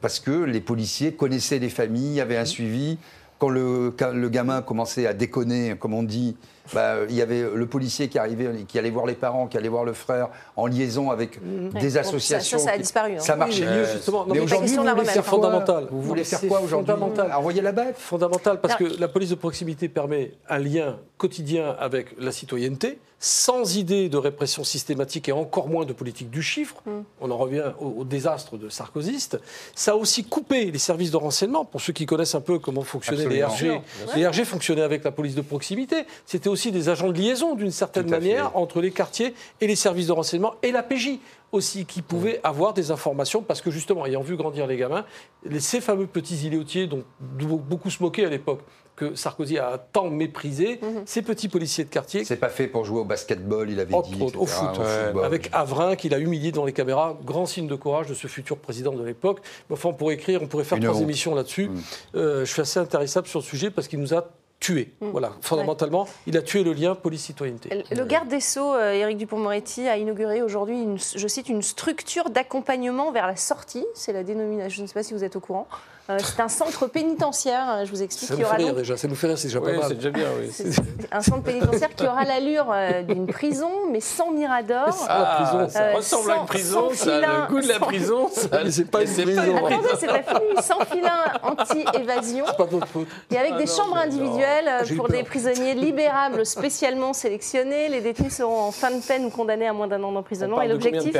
[0.00, 2.98] parce que les policiers connaissaient les familles, avait un suivi.
[3.38, 6.36] Quand le, le gamin commençait à déconner, comme on dit,
[6.74, 9.68] bah, il y avait le policier qui arrivait, qui allait voir les parents, qui allait
[9.68, 11.80] voir le frère, en liaison avec Ouais.
[11.80, 12.58] des Bon, associations.
[12.58, 13.12] Ça, ça, ça a disparu.
[13.16, 13.18] hein.
[13.20, 13.84] Ça marchait Oui, mieux.
[13.94, 14.26] justement.
[14.26, 15.86] Non, mais aujourd'hui, vous voulez faire fondamental.
[15.90, 17.32] Vous voulez faire quoi aujourd'hui fondamental.
[17.32, 22.08] Envoyer la bête fondamental parce que la police de proximité permet un lien quotidien avec
[22.18, 26.76] la citoyenneté, sans idée de répression systématique et encore moins de politique du chiffre.
[26.84, 26.90] Mm.
[27.22, 29.38] On en revient au, au désastre de sarkozyste.
[29.74, 32.82] Ça a aussi coupé les services de renseignement, pour ceux qui connaissent un peu comment
[32.82, 33.82] fonctionnait les Absolument.
[34.12, 34.16] RG.
[34.16, 36.04] Les RG fonctionnaient avec la police de proximité.
[36.26, 38.56] C'était aussi des agents de liaison, d'une certaine manière, fait.
[38.56, 41.18] entre les quartiers et les services de renseignement et la PJ
[41.52, 45.04] aussi, qui pouvaient avoir des informations, parce que justement, ayant vu grandir les gamins,
[45.44, 48.60] les- ces fameux petits îlotiers dont beaucoup se moquaient à l'époque,
[48.96, 53.00] que Sarkozy a tant méprisé, ces petits policiers de quartier, C'est pas fait pour jouer
[53.00, 54.22] au basketball, il avait Entre dit.
[54.22, 55.24] autres, au foot, au football.
[55.24, 58.56] avec Avrin qu'il a humilié dans les caméras, grand signe de courage de ce futur
[58.56, 59.40] président de l'époque.
[59.70, 61.02] Enfin, on pourrait écrire, on pourrait faire Une trois honte.
[61.02, 61.68] émissions là-dessus.
[61.68, 61.80] Mm.
[62.16, 64.28] Euh, je suis assez intéressable sur le sujet parce qu'il nous a
[64.66, 64.92] tués.
[65.00, 67.84] Voilà, fondamentalement, il a tué le lien police-citoyenneté.
[67.88, 73.12] Le garde des Sceaux, euh, Éric Dupont-Moretti, a inauguré aujourd'hui, je cite, une structure d'accompagnement
[73.12, 73.86] vers la sortie.
[73.94, 75.68] C'est la dénomination, je ne sais pas si vous êtes au courant.
[76.08, 78.76] Euh, c'est un centre pénitentiaire, je vous explique, Ça qui nous fait aura rire donc
[78.76, 79.94] déjà, ça nous fait rire, c'est déjà pas c'est mal.
[79.96, 80.48] déjà bien, oui.
[80.52, 80.68] c'est
[81.10, 84.94] un centre pénitentiaire qui aura l'allure euh, d'une prison, mais sans mirador.
[85.08, 87.60] Ah, la prison, ça Euh, ressemble à sans- une prison, sans ça a le goût
[87.60, 88.30] de la prison.
[88.34, 88.48] C'est
[88.90, 89.56] pas une prison.
[89.56, 90.62] Attendez, c'est pas fini.
[90.62, 92.44] Sans filin anti-évasion.
[92.46, 93.08] C'est pas notre faute.
[93.30, 97.88] Et avec Ah des non, chambres individuelles pour des prisonniers libérables spécialement sélectionnés.
[97.88, 100.62] Les détenus seront en fin de peine ou condamnés à moins d'un an On d'emprisonnement.
[100.62, 101.16] Et l'objectif.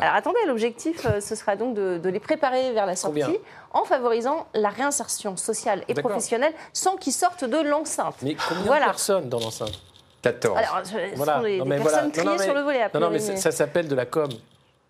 [0.00, 3.38] Alors attendez, l'objectif, ce sera donc de, de les préparer vers la sortie Combien
[3.74, 8.14] en favorisant la réinsertion sociale et professionnelle sans qu'ils sortent de l'enceinte.
[8.22, 8.86] Mais combien Voilà.
[8.86, 9.72] de personnes dans l'enceinte?
[10.22, 10.56] 14.
[10.56, 11.36] Alors, ce Voilà.
[11.36, 12.02] sont des, Non, des mais personnes voilà.
[12.06, 12.80] Non, triées non, mais- sur le volet.
[12.82, 14.30] a Non, non, mais priori, ça, ça s'appelle de la com.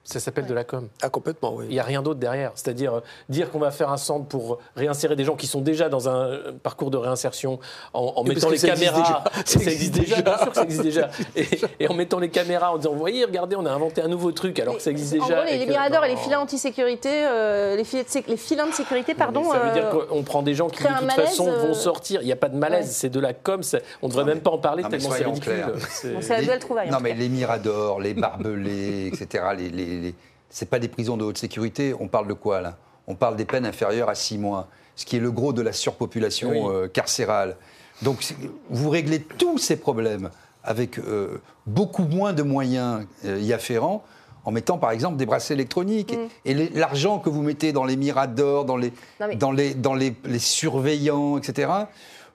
[0.07, 0.89] Ça s'appelle de la com.
[1.01, 1.65] Ah, complètement, oui.
[1.69, 2.53] Il n'y a rien d'autre derrière.
[2.57, 3.01] C'est-à-dire euh,
[3.31, 6.27] dire qu'on va faire un centre pour réinsérer des gens qui sont déjà dans un
[6.27, 7.59] euh, parcours de réinsertion
[7.95, 9.25] en, en Et mettant les que ça existe caméras.
[9.35, 9.43] déjà.
[9.47, 11.09] Ça existe déjà, bien sûr que ça existe déjà.
[11.37, 11.49] Et,
[11.81, 14.59] et en mettant les caméras en disant Voyez, regardez, on a inventé un nouveau truc
[14.61, 15.43] alors que ça existe en déjà.
[15.43, 18.73] gros, les, miradors et les filins anti-sécurité, euh, les, filets de sé- les filins de
[18.75, 19.43] sécurité, pardon.
[19.51, 22.21] Ça veut dire qu'on prend des gens qui, de toute malaise, façon, euh, vont sortir.
[22.21, 22.93] Il n'y a pas de malaise, ouais.
[22.93, 23.63] c'est de la com.
[23.63, 25.65] ça- On ne devrait même pas en parler tellement c'est ridicule.
[25.89, 26.91] C'est- la belle trouvaille.
[26.91, 30.15] Non, mais les miradors, les barbelés, etc., les, les, les-
[30.51, 31.95] c'est pas des prisons de haute sécurité.
[31.99, 32.77] On parle de quoi, là?
[33.07, 35.73] On parle des peines inférieures à 6 mois, ce qui est le gros de la
[35.73, 36.59] surpopulation Oui.
[36.75, 37.57] euh, carcérale.
[38.03, 38.35] Donc,
[38.71, 40.31] vous réglez tous ces problèmes
[40.63, 44.05] avec euh, beaucoup moins de moyens euh, y afférents
[44.47, 46.15] en mettant par exemple des bracelets électroniques.
[46.45, 49.75] Et les- l'argent que vous mettez dans les miradors, dans les, Non, mais- dans les,
[49.75, 51.69] dans les, les surveillants, etc.,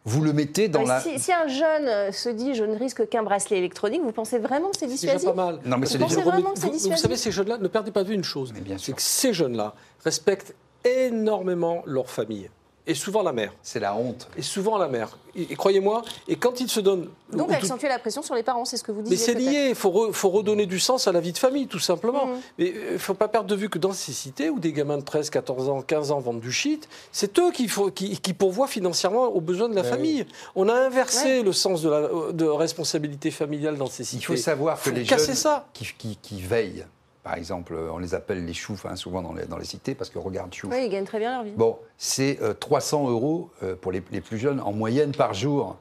[0.06, 1.00] vous le mettez dans la...
[1.02, 4.40] si, si un jeune euh, se dit je ne risque qu'un bracelet électronique, vous pensez
[4.40, 5.60] vraiment que c'est C'est déjà dissuasif pas mal.
[5.66, 7.92] Non, mais c'est Vous des- pensez vraiment que c'est vous, savez, ces jeunes-là, ne perdez
[7.92, 8.52] pas de vue une chose.
[8.54, 9.74] Mais bien C'est que ces jeunes-là
[10.04, 12.50] respectent énormément leur famille.
[12.90, 13.54] Et souvent la mère.
[13.62, 14.28] C'est la honte.
[14.36, 15.16] Et souvent la mère.
[15.36, 17.08] Et, et croyez-moi, et quand ils se donnent...
[17.32, 19.16] Donc ou tout- accentuer la pression sur les parents, c'est ce que vous disiez.
[19.16, 21.68] Mais c'est lié, il faut, re- faut redonner du sens à la vie de famille,
[21.68, 22.26] tout simplement.
[22.26, 22.36] Mhm.
[22.58, 24.98] Mais il ne faut pas perdre de vue que dans ces cités où des gamins
[24.98, 28.34] de 13, 14 ans, 15 ans vendent du shit, c'est eux qui, faut, qui, qui
[28.34, 30.26] pourvoient financièrement aux besoins de la Ben famille.
[30.56, 34.24] On a inversé le sens de, la, de responsabilité familiale dans ces cités.
[34.24, 35.68] Il faut savoir que Faut les casser jeunes ça.
[35.74, 36.86] Qui, qui- qui veillent,
[37.24, 39.94] par exemple, euh, on les appelle les choufs hein, souvent dans les, dans les cités
[39.96, 40.72] parce que regarde chouf.
[40.72, 41.52] Oui, ils gagnent très bien leur vie.
[41.56, 45.78] Bon, c'est euh, 300 euros euh, pour les, les plus jeunes en moyenne par jour.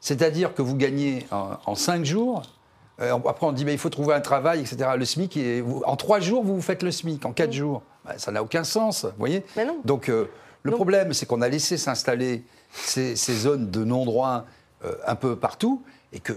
[0.00, 2.42] C'est-à-dire que vous gagnez en, en 5 jours.
[3.00, 4.90] euh, après, on dit mais il faut trouver un travail, etc.
[4.96, 7.24] Le SMIC, est- vous- en 3 jours, vous vous faites le SMIC.
[7.24, 9.78] En 4 jours, Bah, ça n'a aucun sens, vous voyez Mais non.
[9.84, 14.44] Donc, le problème, c'est qu'on a laissé s'installer ces, ces zones de non-droit
[15.06, 15.82] un peu partout
[16.12, 16.32] et que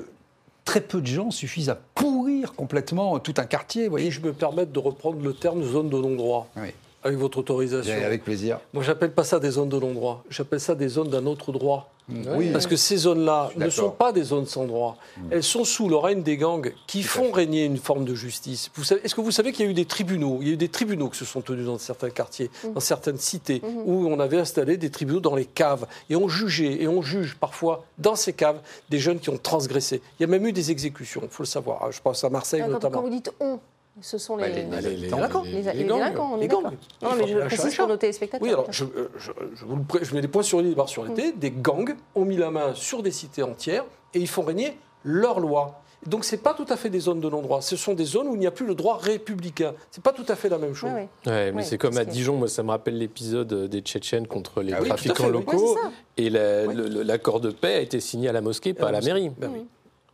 [0.66, 4.34] très peu de gens suffisent à pourrir complètement tout un quartier, vous voyez je me
[4.34, 6.70] permets de reprendre le terme zone de non-droit, Oui,
[7.03, 7.93] avec votre autorisation.
[8.03, 8.59] avec plaisir.
[8.74, 11.91] Moi, j'appelle pas ça des zones de non-droit, j'appelle ça des zones d'un autre droit.
[12.08, 14.95] Oui, Parce que ces zones-là ne sont pas des zones sans droit.
[15.32, 18.70] Elles sont sous le règne des gangs qui font régner une forme de justice.
[18.76, 20.38] Vous savez- Est-ce que vous savez qu'il y a eu des tribunaux?
[20.41, 23.18] Il y a eu des tribunaux qui se sont tenus dans certains quartiers, dans certaines
[23.18, 25.88] cités, où on avait installé des tribunaux dans les caves.
[26.10, 30.01] Et on jugeait, et on juge parfois dans ces caves des jeunes qui ont transgressé.
[30.20, 31.80] Il y a même eu des exécutions, il faut le savoir.
[31.84, 32.97] Ah, Je pense à Marseille Ah, Quand, notamment.
[32.97, 33.60] quand vous dites on,
[34.01, 35.97] ce sont Bah, les, les- les- délinquants, les- les, les les gangs.
[35.99, 36.63] délinquants, on est Les d'accord.
[36.63, 36.73] gangs.
[37.01, 38.45] Non, mais je précise pour nos téléspectateurs.
[38.45, 40.75] Oui, alors je, euh, je- je vous le pré- je mets des points sur les
[40.75, 41.31] barres sur les T.
[41.33, 45.39] Des gangs ont mis la main sur des cités entières et ils font régner leurs
[45.39, 45.81] lois.
[46.07, 47.61] Donc c'est pas tout à fait des zones de non-droit.
[47.61, 49.73] Ce sont des zones où il n'y a plus le droit républicain.
[49.89, 50.91] C'est pas tout à fait la même chose.
[50.93, 51.31] Oui, oui.
[51.31, 54.61] Ouais, mais Ouais, c'est comme à Dijon, moi ça me rappelle l'épisode des Tchétchènes contre
[54.61, 55.31] les Ah oui, trafiquants oui.
[55.31, 55.77] locaux.
[56.17, 59.31] Et la- l'accord de paix a été signé à la mosquée, pas à la mairie.
[59.37, 59.65] Ben oui.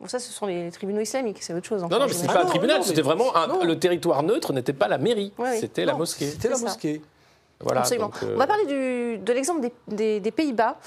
[0.01, 1.81] Bon, ça, ce sont les tribunaux islamiques, c'est autre chose.
[1.83, 4.73] Non, non, mais c'est pas un non, tribunal, c'était vraiment un- le territoire neutre n'était
[4.73, 5.57] pas la mairie, Ouais, oui.
[5.59, 6.27] c'était la mosquée.
[6.31, 6.63] C'était la ça.
[6.63, 7.01] mosquée.
[7.63, 8.07] Voilà, Absolument.
[8.07, 10.77] donc, euh, On va parler du- de l'exemple des, des- des Pays-Bas.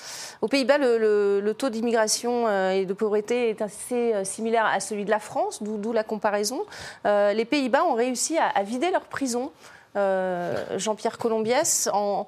[0.42, 4.66] Aux Pays-Bas, le, le- le taux d'immigration euh, et de pauvreté est assez euh, similaire
[4.66, 6.62] à celui de la France, d'où d'où la comparaison.
[7.06, 9.52] Euh, les Pays-Bas ont réussi à, à vider leur prison,
[9.94, 12.26] euh, Jean-Pierre Colombiès, en,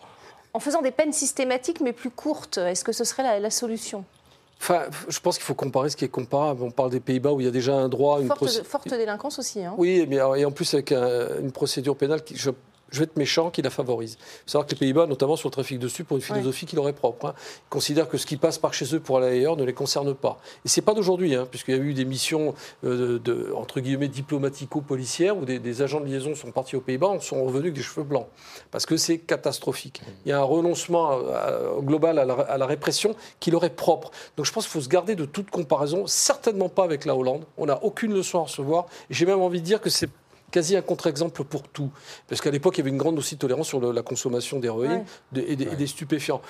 [0.55, 2.59] en faisant des peines systématiques mais plus courtes.
[2.59, 4.05] Est-ce que ce serait la, la solution?
[4.61, 6.63] Enfin, je pense qu'il faut comparer ce qui est comparable.
[6.63, 8.89] On parle des Pays-Bas où il y a déjà un droit, une forte, procé- forte
[8.89, 9.63] délinquance aussi.
[9.63, 9.75] hein.
[9.77, 12.51] Oui, mais alors- et en plus avec un- une procédure pénale qui, je
[12.91, 14.17] je vais être méchant, qui la favorise.
[14.21, 16.67] Il faut savoir que les Pays-Bas, notamment sur le trafic de stupes, ont une philosophie
[16.67, 17.27] qui leur est propre.
[17.27, 17.35] hein.
[17.67, 20.15] Ils considèrent que ce qui passe par chez eux pour aller ailleurs ne les concerne
[20.15, 20.39] pas.
[20.65, 24.09] Et c'est pas d'aujourd'hui, hein, puisqu'il y a eu des missions euh, de, entre guillemets
[24.09, 27.75] diplomatico-policières où des, des agents de liaison sont partis aux Pays-Bas, en sont revenus avec
[27.75, 28.27] des cheveux blancs,
[28.71, 30.01] parce que c'est catastrophique.
[30.25, 33.71] Il y a un renoncement euh, global à la, à la répression qui leur est
[33.71, 34.11] propre.
[34.37, 37.45] Donc je pense qu'il faut se garder de toute comparaison, certainement pas avec la Hollande.
[37.59, 38.87] On n'a aucune leçon à recevoir.
[39.11, 40.09] J'ai même envie de dire que c'est
[40.51, 41.91] quasi un contre-exemple pour tout.
[42.29, 45.05] Parce qu'à l'époque, il y avait une grande aussi tolérance sur le- la consommation d'héroïne
[45.35, 45.45] Ouais.
[45.49, 46.41] et, des, et des stupéfiants.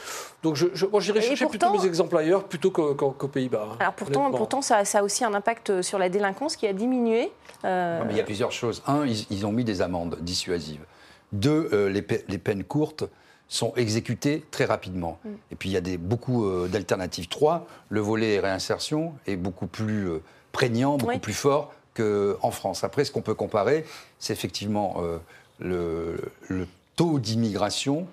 [0.42, 3.10] Donc je, je, moi, j'irais Et chercher pourtant- plutôt mes exemples ailleurs plutôt qu'au qu'au-
[3.12, 3.68] qu'aux Pays-Bas.
[3.72, 6.72] hein, Alors pourtant, pourtant ça, ça a aussi un impact sur la délinquance qui a
[6.72, 7.30] diminué.
[7.64, 8.82] Euh, Non, mais il y a plusieurs choses.
[8.86, 10.84] Un, ils, ils ont mis des amendes dissuasives.
[11.32, 13.04] Deux, euh, les, pe- les peines courtes
[13.48, 15.18] sont exécutées très rapidement.
[15.24, 15.28] Mm.
[15.52, 17.28] Et puis il y a des, beaucoup euh, d'alternatives.
[17.28, 20.22] Trois, le volet réinsertion est beaucoup plus euh,
[20.52, 21.18] prégnant, beaucoup Oui.
[21.18, 22.84] plus fort qu'en France.
[22.84, 23.84] Après, ce qu'on peut comparer,
[24.18, 25.18] c'est effectivement euh,
[25.58, 26.16] le,
[26.48, 26.66] le
[26.96, 28.06] taux d'immigration,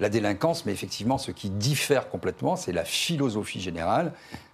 [0.00, 4.12] la délinquance, mais effectivement, ce qui diffère complètement, c'est la philosophie générale,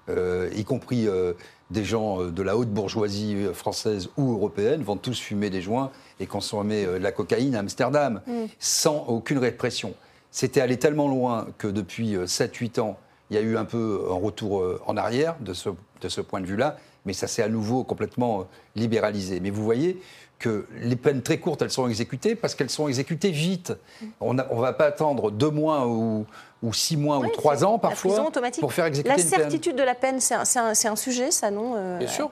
[0.08, 1.32] euh, y compris euh,
[1.70, 6.26] des gens de la haute bourgeoisie française ou européenne vont tous fumer des joints et
[6.26, 8.20] consommer de la cocaïne à Amsterdam,
[8.58, 9.94] sans aucune répression.
[10.30, 12.98] C'était allé tellement loin que depuis 7-8 ans,
[13.30, 15.70] il y a eu un peu un retour en arrière de ce,
[16.02, 18.44] de ce point de vue-là, mais ça s'est à nouveau complètement euh,
[18.76, 19.40] libéralisé.
[19.40, 20.00] Mais vous voyez
[20.38, 23.72] que les peines très courtes, elles sont exécutées parce qu'elles sont exécutées vite.
[24.20, 26.26] On ne va pas attendre deux mois ou,
[26.62, 28.30] ou six mois Oui, ou trois ans parfois
[28.60, 29.40] pour faire exécuter La une peine.
[29.40, 32.30] certitude de la peine, c'est un, sujet, ça, non euh, Bien sûr.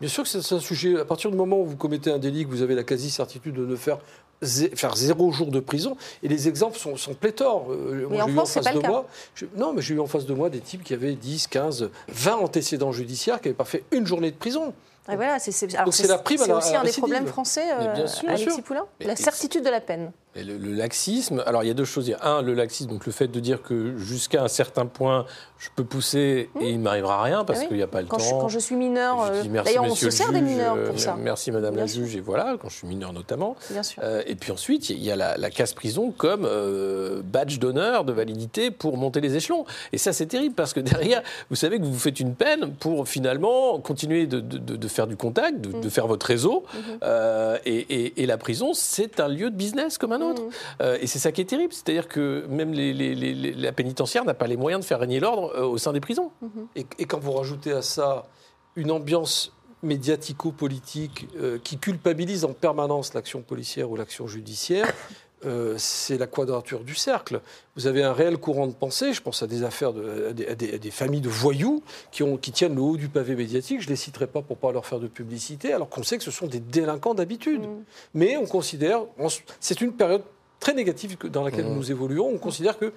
[0.00, 0.98] Bien sûr que c'est c'est un sujet.
[0.98, 3.66] À partir du moment où vous commettez un délit, que vous avez la quasi-certitude de
[3.66, 3.98] ne faire,
[4.42, 7.66] zé- faire zéro jour de prison, et les exemples sont, sont pléthores.
[7.70, 8.88] Euh, Mais en j'ai eu France, c'est pas de le cas.
[8.88, 11.46] moi, je- non, mais j'ai eu en face de moi des types qui avaient 10,
[11.46, 14.74] 15, 20 antécédents judiciaires, qui n'avaient pas fait une journée de prison.
[15.10, 16.84] Et voilà, c'est c'est- alors Donc c'est c'est- la prime à c'est la- aussi un
[16.84, 18.62] des problèmes français, euh, bien sûr, Alexis bien sûr.
[18.62, 18.86] Poulain.
[19.00, 20.12] Mais- La certitude de la peine.
[20.34, 22.08] Le, le laxisme, alors il y a deux choses.
[22.08, 24.86] Il y a un, le laxisme, donc le fait de dire que jusqu'à un certain
[24.86, 25.26] point,
[25.58, 27.68] je peux pousser et il ne m'arrivera rien parce Ah oui.
[27.68, 28.24] qu'il n'y a pas le Quand temps.
[28.24, 31.16] je, quand je suis mineur, euh, d'ailleurs, on se sert des mineurs euh, pour ça.
[31.20, 32.04] Merci madame Bien la sûr.
[32.04, 33.56] juge, et voilà, quand je suis mineur notamment.
[33.70, 34.02] Bien sûr.
[34.02, 38.12] Euh, et puis ensuite, il y a la, la casse-prison comme euh, badge d'honneur, de
[38.12, 39.66] validité pour monter les échelons.
[39.92, 40.80] Et ça, c'est terrible parce que
[41.12, 44.88] derrière, vous savez que vous faites une peine pour finalement continuer de, de- de- de
[44.88, 45.80] faire du contact, de, Mm.
[45.82, 46.64] de faire votre réseau.
[47.02, 50.21] Euh, et, et- et la prison, c'est un lieu de business comme un
[50.80, 51.72] Euh, et c'est ça qui est terrible.
[51.72, 55.00] C'est-à-dire que même les- les- les- les- la pénitentiaire n'a pas les moyens de faire
[55.00, 56.30] régner l'ordre euh, au sein des prisons.
[56.76, 58.26] Et, et quand vous rajoutez à ça
[58.76, 59.52] une ambiance
[59.82, 64.86] médiatico-politique euh, qui culpabilise en permanence l'action policière ou l'action judiciaire,
[65.44, 67.40] euh, c'est la quadrature du cercle.
[67.76, 70.46] Vous avez un réel courant de pensée, je pense à des affaires, de, à, des,
[70.46, 73.34] à des- à des familles de voyous qui, ont, qui tiennent le haut du pavé
[73.34, 76.02] médiatique, je ne les citerai pas pour ne pas leur faire de publicité, alors qu'on
[76.02, 77.62] sait que ce sont des délinquants d'habitude.
[78.14, 79.02] Mais on considère,
[79.60, 80.22] c'est une période
[80.60, 82.92] très négative dans laquelle nous évoluons, on considère que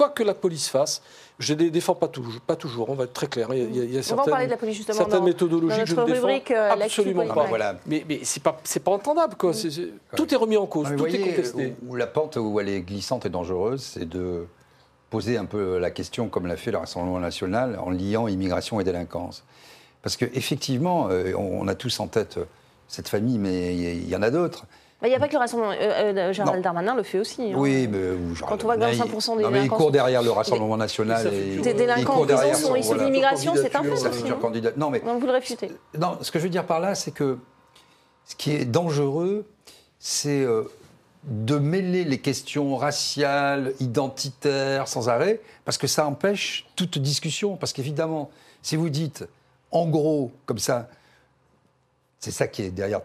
[0.00, 1.02] quoi que la police fasse,
[1.38, 3.48] je ne les défends pas toujours, pas toujours, on va être très clair.
[3.52, 5.76] Il y a, il y a- certaines, parler de la police justement certaines dans, méthodologies
[5.76, 7.44] dans que je ne défends rubrique euh, absolument pas.
[7.46, 7.76] Voilà.
[7.86, 9.52] Mais, mais c'est pas c'est pas entendable quoi.
[10.16, 11.74] Tout est remis en cause, Ah, tout est contesté.
[11.86, 14.46] Où, où la pente où elle est glissante et dangereuse, c'est de
[15.10, 18.84] poser un peu la question, comme l'a fait le Rassemblement national, en liant immigration et
[18.84, 19.44] délinquance.
[20.02, 22.44] Parce qu'effectivement, on, on a tous en tête euh,
[22.88, 24.64] cette famille, mais il y, y en a d'autres.
[25.00, 25.70] Bah, Il n'y a pas que le Rassemblement.
[25.72, 25.76] euh,
[26.14, 26.62] euh, Gérald Non.
[26.62, 27.42] Darmanin le fait aussi.
[27.42, 27.54] hein.
[27.56, 29.76] Oui, mais genre, Quand on voit que là, il- 25% des non, mais il délinquants
[29.78, 31.30] court derrière le Rassemblement national.
[31.30, 33.82] Des et, Des délinquants en prison derrière sont son- issus de voilà, l'immigration, c'est un
[33.82, 33.90] fait.
[33.90, 34.72] aussi, hein.
[34.76, 35.70] Non, mais Donc vous le réfutez.
[35.98, 37.38] non, ce que je veux dire par là, c'est que
[38.26, 39.46] ce qui est dangereux,
[39.98, 40.64] c'est euh,
[41.24, 47.56] de mêler les questions raciales, identitaires, sans arrêt, parce que ça empêche toute discussion.
[47.56, 48.30] Parce qu'évidemment,
[48.62, 49.26] si vous dites,
[49.70, 50.88] en gros, comme ça,
[52.18, 53.00] c'est ça qui est derrière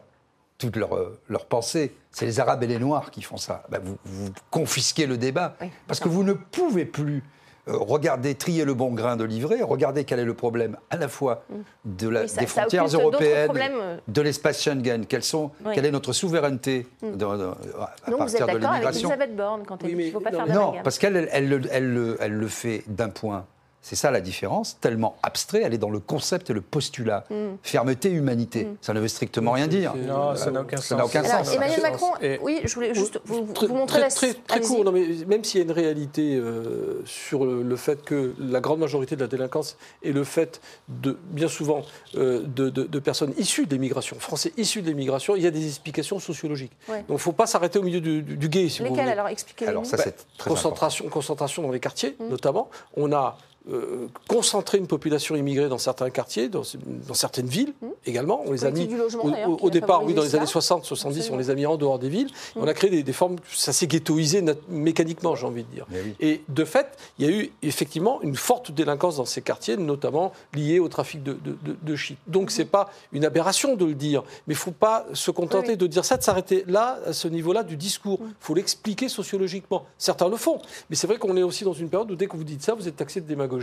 [0.66, 3.64] toute leur, euh, leur pensée, c'est les Arabes et les Noirs qui font ça.
[3.70, 5.70] Ben, vous, vous confisquez le débat, Oui.
[5.88, 7.24] parce que vous ne pouvez plus
[7.68, 11.08] euh, regarder, trier le bon grain de livret, regarder quel est le problème à la
[11.08, 11.44] fois
[11.84, 13.50] de la, Oui, ça- des frontières européennes,
[13.82, 13.98] euh.
[14.08, 15.72] de l'espace Schengen, quelles sont, Oui.
[15.74, 19.10] quelle est notre souveraineté de- de- à Donc vous êtes partir de d'accord avec l'immigration.
[19.10, 21.00] Elisabeth Borne quand elle Oui, dit qu'il ne faut pas non, faire mais- Non, parce
[21.00, 23.46] qu'elle elle, elle le- elle le- elle le fait d'un point.
[23.88, 27.24] C'est ça la différence, tellement abstrait, elle est dans le concept et le postulat.
[27.30, 27.36] Mm.
[27.62, 29.94] Fermeté, humanité, ça ne veut strictement rien dire.
[29.96, 31.02] Non, ça n'a aucun Ça sens.
[31.08, 31.54] aucun Alors, sens.
[31.54, 31.82] Emmanuel.
[31.84, 34.84] Macron, Et- oui, je voulais juste vous, Très, vous montrer très, la très, très court,
[34.84, 38.60] non, mais même s'il y a une réalité euh, sur le, le fait que la
[38.60, 41.84] grande majorité de la délinquance est le fait de, bien souvent,
[42.16, 45.52] euh, de, de- de personnes issues de l'immigration, français issus de l'immigration, il y a
[45.52, 46.72] des explications sociologiques.
[46.90, 47.02] Ouais.
[47.02, 49.02] Donc il ne faut pas s'arrêter au milieu du, du, du guet, si vous Lesquels
[49.02, 49.12] voulez.
[49.12, 49.70] alors expliquez-les.
[49.70, 50.04] Alors ça, Bah,
[50.44, 52.72] concentration, concentration dans les quartiers, notamment.
[52.98, 53.38] On a
[53.72, 56.62] euh, concentrer une population immigrée dans certains quartiers, dans,
[57.08, 57.74] dans certaines villes
[58.06, 58.44] également.
[58.46, 59.24] On les a mis logement,
[59.60, 61.36] au, départ, oui, dans les années 60, 70, Absolument.
[61.36, 62.30] on les a mis en dehors des villes.
[62.56, 65.88] On a créé des, des formes, ça s'est ghettoisé mécaniquement, j'ai envie de dire.
[65.92, 66.14] Oui.
[66.20, 70.32] Et de fait, il y a eu effectivement une forte délinquance dans ces quartiers, notamment
[70.54, 72.20] liée au trafic de, de, de, de shit.
[72.28, 75.78] Donc c'est pas une aberration de le dire, mais il faut pas se contenter oui.
[75.78, 78.20] de dire ça, de s'arrêter là, à ce niveau-là du discours.
[78.22, 79.86] Il faut l'expliquer sociologiquement.
[79.98, 80.62] Certains le font,
[80.92, 82.76] mais c'est vrai qu'on est aussi dans une période où dès que vous dites ça,
[82.76, 83.55] vous êtes taxé de démagogie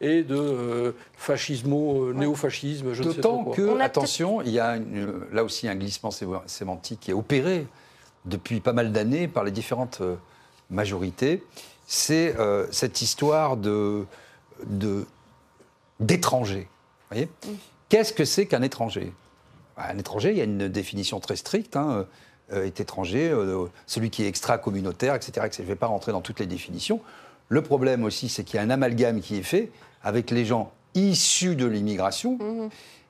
[0.00, 3.54] et de euh, fascismo, euh, néofascisme, je ne sais pas D'autant quoi.
[3.56, 7.10] que, On a attention, il y a une- là aussi un glissement sé- sémantique qui
[7.10, 7.66] est opéré
[8.24, 10.16] depuis pas mal d'années par les différentes euh,
[10.70, 11.42] majorités.
[11.86, 14.04] C'est euh, cette histoire de
[14.66, 15.04] de-
[16.00, 16.68] d'étranger.
[17.88, 19.12] Qu'est-ce que c'est qu'un étranger?
[19.76, 21.76] Bah, Un étranger, il y a une définition très stricte.
[21.76, 22.06] hein,
[22.52, 25.52] est étranger, euh, celui qui est extra-communautaire, etc., etc.
[25.56, 27.00] Je ne vais pas rentrer dans toutes les définitions.
[27.48, 29.70] Le problème aussi, c'est qu'il y a un amalgame qui est fait
[30.02, 32.38] avec les gens issus de l'immigration.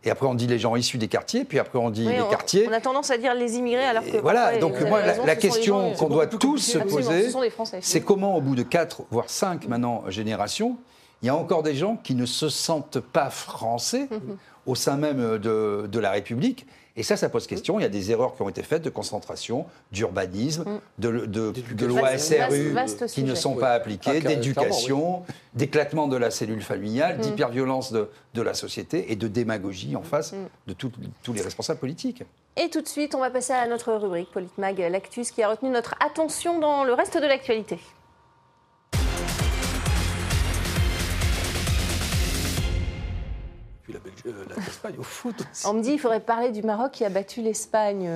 [0.07, 2.09] Et après, on dit les gens issus des quartiers, puis après, on dit Mhm.
[2.09, 2.67] Oui, les on- quartiers.
[2.69, 4.19] On a tendance à dire les immigrés alors que.
[4.19, 7.39] Voilà, donc moi, la, raison, ce question qu'on doit tous se poser, ce
[7.81, 10.77] c'est comment, au bout de 4, voire 5 maintenant générations,
[11.23, 14.37] il y a encore des gens qui ne se sentent pas français Mhm.
[14.67, 16.67] au sein même de, de la République.
[16.97, 17.81] Et ça, ça pose question.
[17.81, 20.65] Il y a des erreurs qui ont été faites de concentration, d'urbanisme,
[20.99, 24.29] de, de, de loi Vaste- SRU vaste- vaste qui ne sont pas Ah, appliquées, clairement,
[24.41, 25.23] d'éducation,
[25.55, 30.35] d'éclatement de la cellule familiale, d'hyperviolence de, de la société et de démagogie en face
[30.69, 30.93] de tout-
[31.25, 32.23] tous les responsables politiques.
[32.57, 35.71] Et tout de suite, on va passer à notre rubrique Politmag Lactus qui a retenu
[35.71, 37.79] notre attention dans le reste de l'actualité.
[44.27, 45.67] Euh, l'Espagne au foot aussi.
[45.67, 48.09] On me dit qu'il faudrait parler du Maroc qui a battu l'Espagne,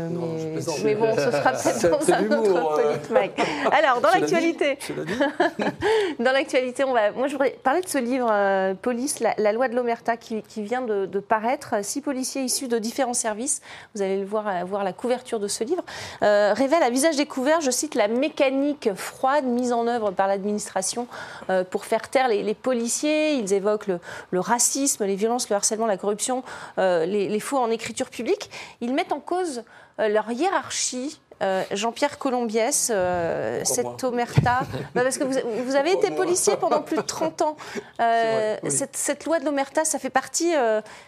[0.84, 2.96] mais, bon, ce sera peut-être dans un autre euh.
[2.96, 3.30] Politmag.
[3.72, 4.78] Alors, dans l'actualité,
[6.18, 7.12] Dans l'actualité, on va.
[7.12, 10.42] Moi, je voudrais parler de ce livre, euh, Police, la, la loi de l'Omerta, qui,
[10.42, 11.84] qui vient de, de paraître.
[11.84, 13.60] Six policiers issus de différents services,
[13.94, 15.82] vous allez le voir, euh, voir la couverture de ce livre,
[16.22, 21.06] euh, révèlent à visage découvert, je cite, la mécanique froide mise en œuvre par l'administration
[21.50, 23.34] euh, pour faire taire les, les policiers.
[23.34, 24.00] Ils évoquent le,
[24.30, 26.42] le racisme, les violences, le harcèlement, la corruption,
[26.78, 28.50] euh, les, les faux en écriture publique.
[28.80, 29.64] Ils mettent en cause
[30.00, 31.20] euh, leur hiérarchie.
[31.40, 34.60] Euh, Jean-Pierre Colombiès, euh, cette moi omerta,
[34.94, 35.34] Bah, parce que vous,
[35.64, 37.56] vous avez été policier pendant plus de 30 ans.
[38.00, 38.70] Euh, vrai, oui.
[38.70, 40.52] cette, cette loi de l'omerta, ça fait partie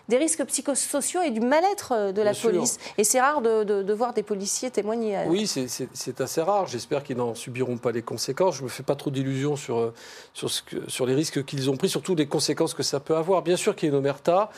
[0.09, 2.51] des risques psychosociaux et du mal-être de la Bien sûr.
[2.51, 2.79] police.
[2.99, 5.19] Et c'est rare de, de- de voir des policiers témoigner.
[5.29, 6.67] Oui, c'est- assez rare.
[6.67, 8.57] J'espère qu'ils n'en subiront pas les conséquences.
[8.57, 9.93] Je ne me fais pas trop d'illusions sur,
[10.35, 13.17] sur, ce que- sur les risques qu'ils ont pris, surtout les conséquences que ça peut
[13.17, 13.43] avoir.
[13.43, 14.51] Bien sûr qu'il y a une omerta.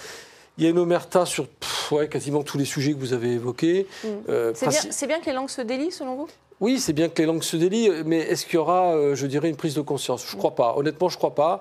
[0.59, 3.33] Il y a une omerta sur pff, ouais, quasiment tous les sujets que vous avez
[3.33, 3.87] évoqués.
[4.29, 4.55] Euh, Mm.
[4.55, 6.29] C'est bien, princi- c'est bien que les langues se délient, selon vous?
[6.63, 9.27] Oui, c'est bien que les langues se délient, mais est-ce qu'il y aura, euh, je
[9.27, 10.25] dirais, une prise de conscience?
[10.29, 10.75] Je ne crois pas.
[10.77, 11.61] Honnêtement, je ne crois pas.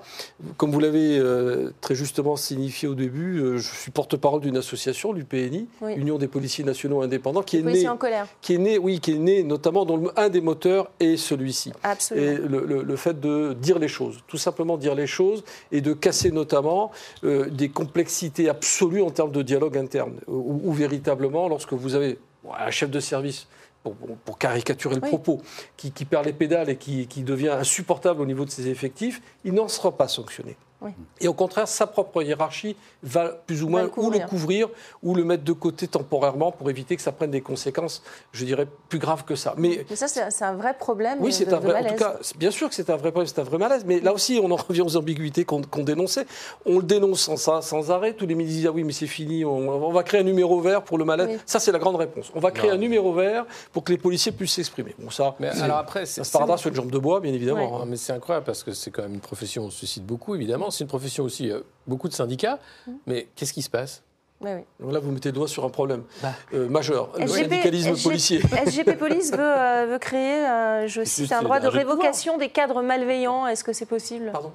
[0.57, 5.11] Comme vous l'avez euh, très justement signifié au début, euh, je suis porte-parole d'une association,
[5.11, 5.93] l'UPNI, Oui.
[5.95, 8.27] Union des policiers nationaux indépendants, qui Les est née, en colère.
[8.43, 11.73] qui est née, oui, qui est née notamment dont le- un des moteurs est celui-ci.
[11.81, 12.27] Absolument.
[12.33, 15.81] Et le, le- le fait de dire les choses, tout simplement dire les choses, et
[15.81, 16.91] de casser notamment
[17.23, 22.19] euh, des complexités absolues en termes de dialogue interne, où, où véritablement, lorsque vous avez
[22.55, 23.47] un chef de service,
[23.83, 25.09] pour, caricaturer le Oui.
[25.09, 25.41] propos,
[25.77, 29.21] qui, qui perd les pédales et qui, qui devient insupportable au niveau de ses effectifs,
[29.43, 30.55] il n'en sera pas sanctionné.
[30.81, 30.91] Oui.
[31.19, 34.67] Et au contraire, sa propre hiérarchie va plus ou moins le ou le couvrir.
[35.03, 38.01] ou le mettre de côté temporairement pour éviter que ça prenne des conséquences,
[38.31, 39.53] je dirais, plus graves que ça.
[39.57, 41.71] Mais Mais ça, c'est un vrai problème oui, c'est de un vrai.
[41.71, 41.91] En malaise.
[41.93, 43.83] tout cas, bien sûr que c'est un vrai problème, c'est un vrai malaise.
[43.85, 46.25] Mais là aussi, on en revient aux ambiguïtés qu'on dénonçait.
[46.65, 48.13] On le dénonce sans, sans arrêt.
[48.13, 49.45] Tous les ministres disent ah oui, mais c'est fini.
[49.45, 51.27] On, on va créer un numéro vert pour le malaise.
[51.29, 51.37] Oui.
[51.45, 52.31] Ça, c'est la grande réponse.
[52.33, 52.75] On va créer Non.
[52.75, 54.95] un numéro vert pour que les policiers puissent s'exprimer.
[54.97, 55.35] Bon, ça.
[55.39, 57.75] Mais alors après, ça c'est se sur une jambe de bois, bien évidemment.
[57.75, 57.79] Hein.
[57.79, 60.35] Non, mais c'est incroyable parce que c'est quand même une profession, on se suscite beaucoup
[60.35, 60.70] évidemment.
[60.71, 62.59] C'est une profession aussi, euh, beaucoup de syndicats.
[62.87, 62.91] Mmh.
[63.05, 64.03] Mais qu'est-ce qui se passe?
[64.41, 64.61] Oui, oui.
[64.79, 66.33] Donc là, vous mettez le doigt sur un problème Bah.
[66.53, 67.11] euh, majeur.
[67.17, 68.39] Le SGP syndicalisme SGP policier.
[68.65, 72.81] SGP Police veut, euh, veut créer, euh, je cite, un droit de révocation des cadres
[72.81, 73.45] malveillants.
[73.45, 74.31] Est-ce que c'est possible?
[74.31, 74.51] Pardon?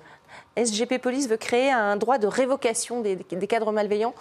[0.57, 4.15] SGP Police veut créer un droit de révocation des, des cadres malveillants.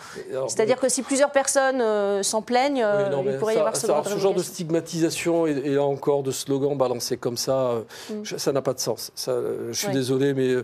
[0.47, 3.55] C'est-à-dire que si plusieurs personnes euh, s'en plaignent, euh, Oui, non, mais il pourrait y
[3.55, 6.31] ça- avoir ce ça- droit de ce genre de stigmatisation et, et là encore de
[6.31, 7.81] slogans balancés comme ça, euh,
[8.23, 9.11] je- ça n'a pas de sens.
[9.15, 9.33] Ça,
[9.69, 9.89] je suis Mm.
[9.91, 9.95] Ouais.
[9.95, 10.63] désolé, mais euh,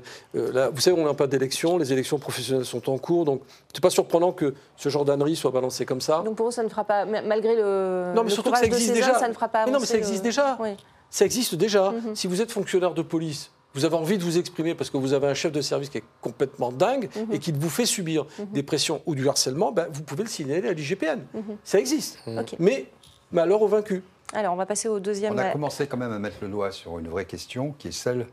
[0.53, 3.41] là, vous savez, on n'a pas d'élection, les élections professionnelles sont en cours, donc
[3.73, 6.21] c'est pas surprenant que ce genre d'ânerie soit balancé comme ça.
[6.25, 8.57] Donc pour eux, ça ne fera pas, ma- malgré le, Non, mais le surtout que
[8.57, 9.11] ça existe déjà.
[9.13, 10.57] hommes, ça ne fera pas Mais non, mais ça existe le- déjà.
[10.59, 10.69] Oui.
[11.09, 11.93] Ça existe déjà.
[12.13, 15.13] Si vous êtes fonctionnaire de police, vous avez envie de vous exprimer parce que vous
[15.13, 17.33] avez un chef de service qui est complètement dingue Mhm.
[17.33, 20.67] et qui vous fait subir des pressions ou du harcèlement, ben, vous pouvez le signaler
[20.67, 21.21] à l'IGPN.
[21.63, 22.19] Ça existe.
[22.27, 22.37] Mhm.
[22.39, 22.55] Ok.
[22.59, 22.87] Mais
[23.31, 24.01] malheur aux vaincus.
[24.33, 25.33] Alors, on va passer au deuxième.
[25.33, 27.91] On a commencé quand même à mettre le doigt sur une vraie question qui est
[27.91, 28.27] celle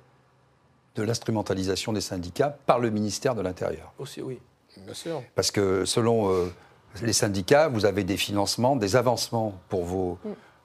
[0.95, 3.93] de l'instrumentalisation des syndicats par le ministère de l'Intérieur.
[3.99, 4.39] Aussi, oui.
[4.85, 5.23] Bien sûr.
[5.35, 6.47] Parce que selon euh,
[7.03, 10.19] les syndicats, vous avez des financements, des avancements pour vos,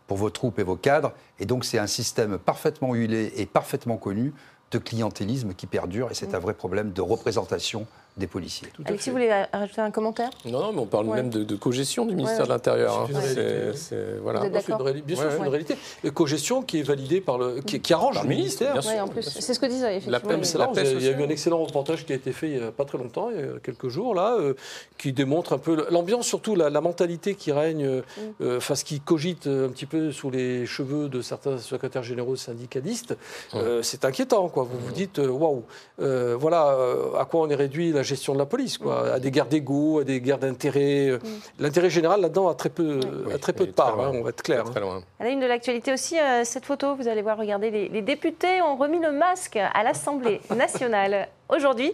[0.08, 1.14] pour vos troupes et vos cadres.
[1.40, 4.34] Et donc c'est un système parfaitement huilé et parfaitement connu
[4.74, 6.12] de clientélisme qui perdure.
[6.12, 8.68] Et c'est un vrai problème de représentation des policiers.
[8.86, 10.30] Alexis, vous voulez rajouter un commentaire?
[10.46, 11.16] Non, non, mais on parle Ouais.
[11.18, 13.06] même de, de cogestion du ministère Ouais, de l'Intérieur.
[13.08, 13.42] C'est une réalité.
[13.74, 14.40] C'est- c'est- voilà.
[14.42, 15.78] Vous êtes Non, Bien sûr, Ouais, c'est une réalité.
[16.14, 17.62] Cogestion qui est validée par le.
[17.62, 18.82] qui, qui arrange Par le ministère.
[18.84, 20.12] C'est ce que disait effectivement.
[20.14, 22.72] La Il y a eu un excellent reportage qui a été fait il n'y a
[22.72, 24.54] pas très longtemps, il y a quelques jours, là, euh,
[24.98, 28.02] qui démontre un peu l'ambiance, surtout la, la mentalité qui règne, euh,
[28.42, 32.36] euh, enfin, ce qui cogite un petit peu sous les cheveux de certains secrétaires généraux
[32.36, 33.18] syndicalistes.
[33.56, 34.64] Euh, c'est inquiétant, quoi.
[34.64, 35.64] Vous vous dites, waouh,
[35.98, 39.14] voilà euh, à quoi on est réduit la gestion de la police, quoi.
[39.14, 41.08] À des guerres d'ego, à des guerres d'intérêt.
[41.10, 41.20] euh,
[41.60, 44.30] L'intérêt général, là-dedans, a très peu, Oui, a très peu de part, hein, on va
[44.30, 44.64] être clair.
[44.66, 45.02] Très loin.
[45.20, 48.02] À la une de l'actualité aussi, euh, cette photo, vous allez voir, regardez, les, les
[48.02, 51.94] députés ont remis le masque à l'Assemblée nationale aujourd'hui.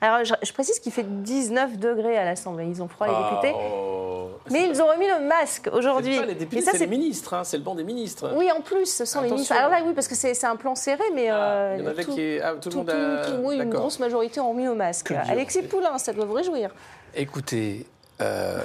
[0.00, 2.66] Alors, je, je précise qu'il fait 19 degrés à l'Assemblée.
[2.68, 3.52] Ils ont froid, les députés.
[3.58, 4.07] Oh.
[4.50, 6.14] Mais ils ont remis le masque aujourd'hui.
[6.14, 8.32] C'est pas les députés, c'est les ministres, hein, c'est le banc des ministres.
[8.36, 9.54] Oui, en plus, ce sont les ministres.
[9.54, 11.90] Alors là, oui, parce que c'est un plan serré, mais Ah, euh, il y en
[11.90, 12.38] avait tout, qui.
[12.42, 13.24] ah, tout le monde a.
[13.26, 15.10] tout- oui, une grosse majorité ont remis le masque.
[15.12, 16.70] Alexis Poulain, ça doit vous réjouir.
[17.14, 17.86] Écoutez,
[18.20, 18.58] euh,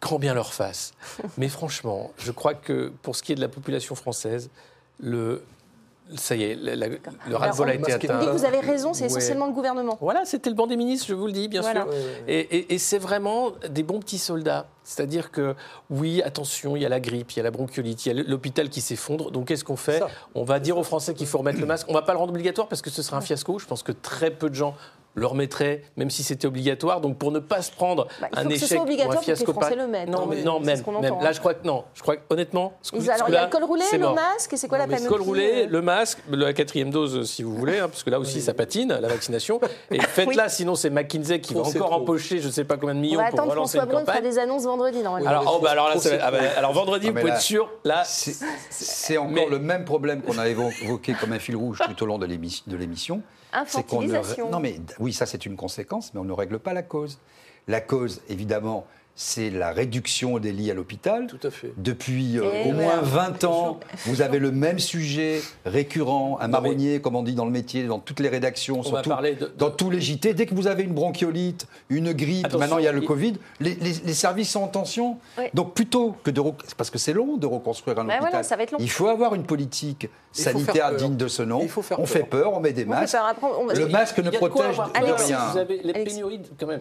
[0.00, 0.92] grand bien leur face.
[1.38, 4.50] Mais franchement, je crois que pour ce qui est de la population française,
[5.00, 5.42] le,
[6.16, 8.32] ça y est, la- la- le ras-le-bol a été atteint.
[8.32, 9.06] vous avez raison, c'est Ouais.
[9.10, 9.96] essentiellement le gouvernement.
[10.00, 11.82] Voilà, c'était le banc des ministres, je vous le dis, bien Voilà.
[11.82, 11.92] sûr.
[12.28, 14.66] Et, et- et c'est vraiment des bons petits soldats.
[14.84, 15.54] C'est-à-dire que,
[15.90, 18.22] oui, attention, il y a la grippe, il y a la bronchiolite, il y a
[18.24, 19.30] l'hôpital qui s'effondre.
[19.30, 20.08] Donc, qu'est-ce qu'on fait Ça.
[20.34, 21.86] On va dire aux Français qu'il faut remettre le masque.
[21.88, 23.58] On ne va pas le rendre obligatoire parce que ce serait un fiasco.
[23.58, 24.74] Je pense que très peu de gens
[25.14, 27.00] le remettraient, même si c'était obligatoire.
[27.00, 29.16] Donc, pour ne pas se prendre Bah, il faut un que ce échec ou un
[29.16, 30.26] que fiasco Français pareil- le mettent, Non, hein.
[30.30, 31.32] mais, non même, ce Là, hein.
[31.32, 31.84] je crois que non.
[31.94, 33.98] Je crois que, honnêtement, ce Ils- coup- alors, il y a le col roulé, c'est
[33.98, 36.90] le masque, et c'est quoi la Non, panoplie col roulé, euh le masque, la quatrième
[36.90, 39.60] dose, si vous voulez, hein, parce que là aussi, ça patine, la vaccination.
[39.90, 42.94] Et faites-la, sinon c'est McKinsey qui va Trop, encore empocher je ne sais pas combien
[42.94, 44.30] de On millions va pour attendre relancer François une fera campagne.
[44.30, 45.28] des annonces vendredi, normalement.
[45.28, 48.02] Alors, oh, bah, alors, là, ça ah, bah, alors vendredi, vous pouvez être sûr, là,
[48.04, 52.18] C'est encore le même problème qu'on a évoqué comme un fil rouge tout au long
[52.18, 53.20] de l'émission.
[53.66, 54.50] C'est qu'on ne- Infantilisation.
[54.50, 57.18] Non, mais oui, ça c'est une conséquence, mais on ne règle pas la cause.
[57.68, 58.86] La cause, évidemment,
[59.22, 61.28] c'est la réduction des lits à l'hôpital.
[61.28, 61.72] Tout à fait.
[61.76, 62.96] Depuis euh, Et au voilà.
[62.96, 67.44] moins 20 ans, vous avez le même sujet récurrent, un marronnier, comme on dit dans
[67.44, 69.52] le métier, dans toutes les rédactions, on va de.
[69.56, 70.34] dans tous les JT.
[70.34, 73.34] Dès que vous avez une bronchiolite, une grippe, Attention, maintenant il y a le Covid,
[73.60, 75.18] les, les- les services sont en tension.
[75.38, 75.44] Oui.
[75.54, 76.42] Donc plutôt que de...
[76.76, 78.78] parce que c'est long de reconstruire un Bah hôpital, voilà, ça va être long.
[78.80, 81.60] il faut avoir une politique sanitaire digne de ce nom.
[81.62, 82.10] Il faut faire on peur.
[82.12, 83.14] fait peur, on met des masques.
[83.14, 84.90] Après, on Le masque ne de protège de peur.
[84.94, 85.50] Alexis, rien.
[85.52, 86.80] Vous avez les pénuries, quand même.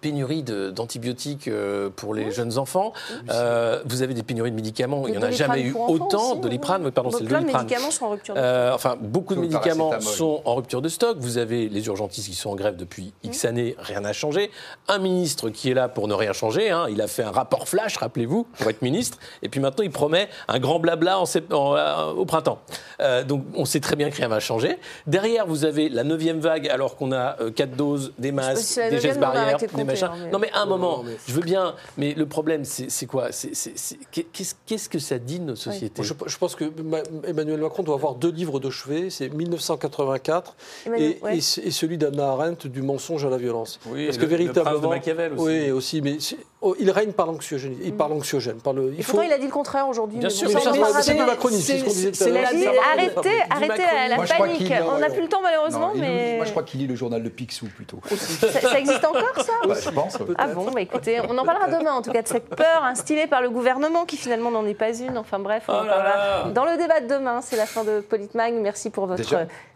[0.00, 2.92] Pénurie de- d'antibiotiques euh, pour les jeunes enfants.
[3.30, 5.04] Euh, vous avez des pénuries de médicaments.
[5.06, 6.32] Il n'y en a De jamais eu autant.
[6.32, 7.62] aussi, Doliprane, ou- oui, pardon, c'est le de Doliprane.
[7.64, 10.88] médicaments sont en rupture de Euh, enfin, beaucoup de Tout médicaments sont en rupture de
[10.88, 11.16] stock.
[11.20, 14.50] Vous avez les urgentistes qui sont en grève depuis X années, rien n'a changé.
[14.88, 16.70] Un ministre qui est là pour ne rien changer.
[16.70, 16.86] hein.
[16.90, 19.18] Il a fait un rapport flash, rappelez-vous, pour être ministre.
[19.42, 22.58] Et puis maintenant, il promet un grand blabla en sept- en- au printemps.
[23.00, 24.78] Euh, donc, on sait très bien que rien va changer.
[25.06, 29.00] Derrière, vous avez la neuvième vague, alors qu'on a euh, quatre doses, des masques, des
[29.00, 30.08] gestes barrières, machins.
[30.12, 31.74] hein, mais- Non, mais à un moment, Non, mais- je veux bien.
[31.96, 33.28] Mais le problème, c'est quoi?
[33.30, 37.60] Qu'est-ce qu'est-ce que ça dit de nos sociétés Moi, je, je pense que Ma- Emmanuel
[37.60, 40.54] Macron doit avoir deux livres de chevet, c'est 1984
[40.86, 41.34] Emmanuel, et, ouais.
[41.36, 43.78] et et celui d'Anna Arendt du mensonge à la violence.
[43.86, 45.42] Oui, Parce le- que le véritablement, prince de Machiavel aussi.
[45.44, 46.18] Oui, aussi, mais
[46.62, 47.76] oh, il règne par l'anxiogène.
[47.82, 48.94] Il par l'anxiogène, par le.
[48.98, 50.18] Et pourtant, il a dit le contraire aujourd'hui.
[50.18, 52.42] Bien sûr, c'est- de macronisme, c'est ce qu'on disait tout à c'est l'heure.
[52.52, 54.72] Il a dit la- arrêtez, arrêtez la Moi, panique.
[54.94, 57.22] On n'a plus le temps malheureusement, Non, mais Moi je crois qu'il lit le journal
[57.22, 57.98] de Picsou plutôt.
[58.08, 60.18] ça, ça existe encore ça Bah, je pense.
[60.38, 63.26] Ah bon, bah écoutez, on en parlera demain en tout cas de cette peur instillée
[63.26, 65.18] par le gouvernement qui finalement n'en est pas une.
[65.18, 67.40] Enfin bref, on en Oh parlera dans le débat de demain.
[67.42, 68.54] C'est la fin de Politmag.
[68.54, 69.22] Merci pour votre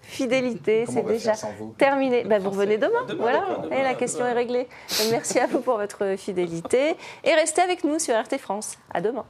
[0.06, 0.84] fidélité.
[0.88, 1.32] C'est déjà
[1.78, 2.24] terminé.
[2.24, 3.04] Bah, vous revenez demain.
[3.08, 3.76] Demain, voilà, demain, demain.
[3.76, 4.68] et la question est réglée.
[5.10, 8.76] Merci à vous pour votre fidélité et restez avec nous sur RT France.
[8.92, 9.24] À demain.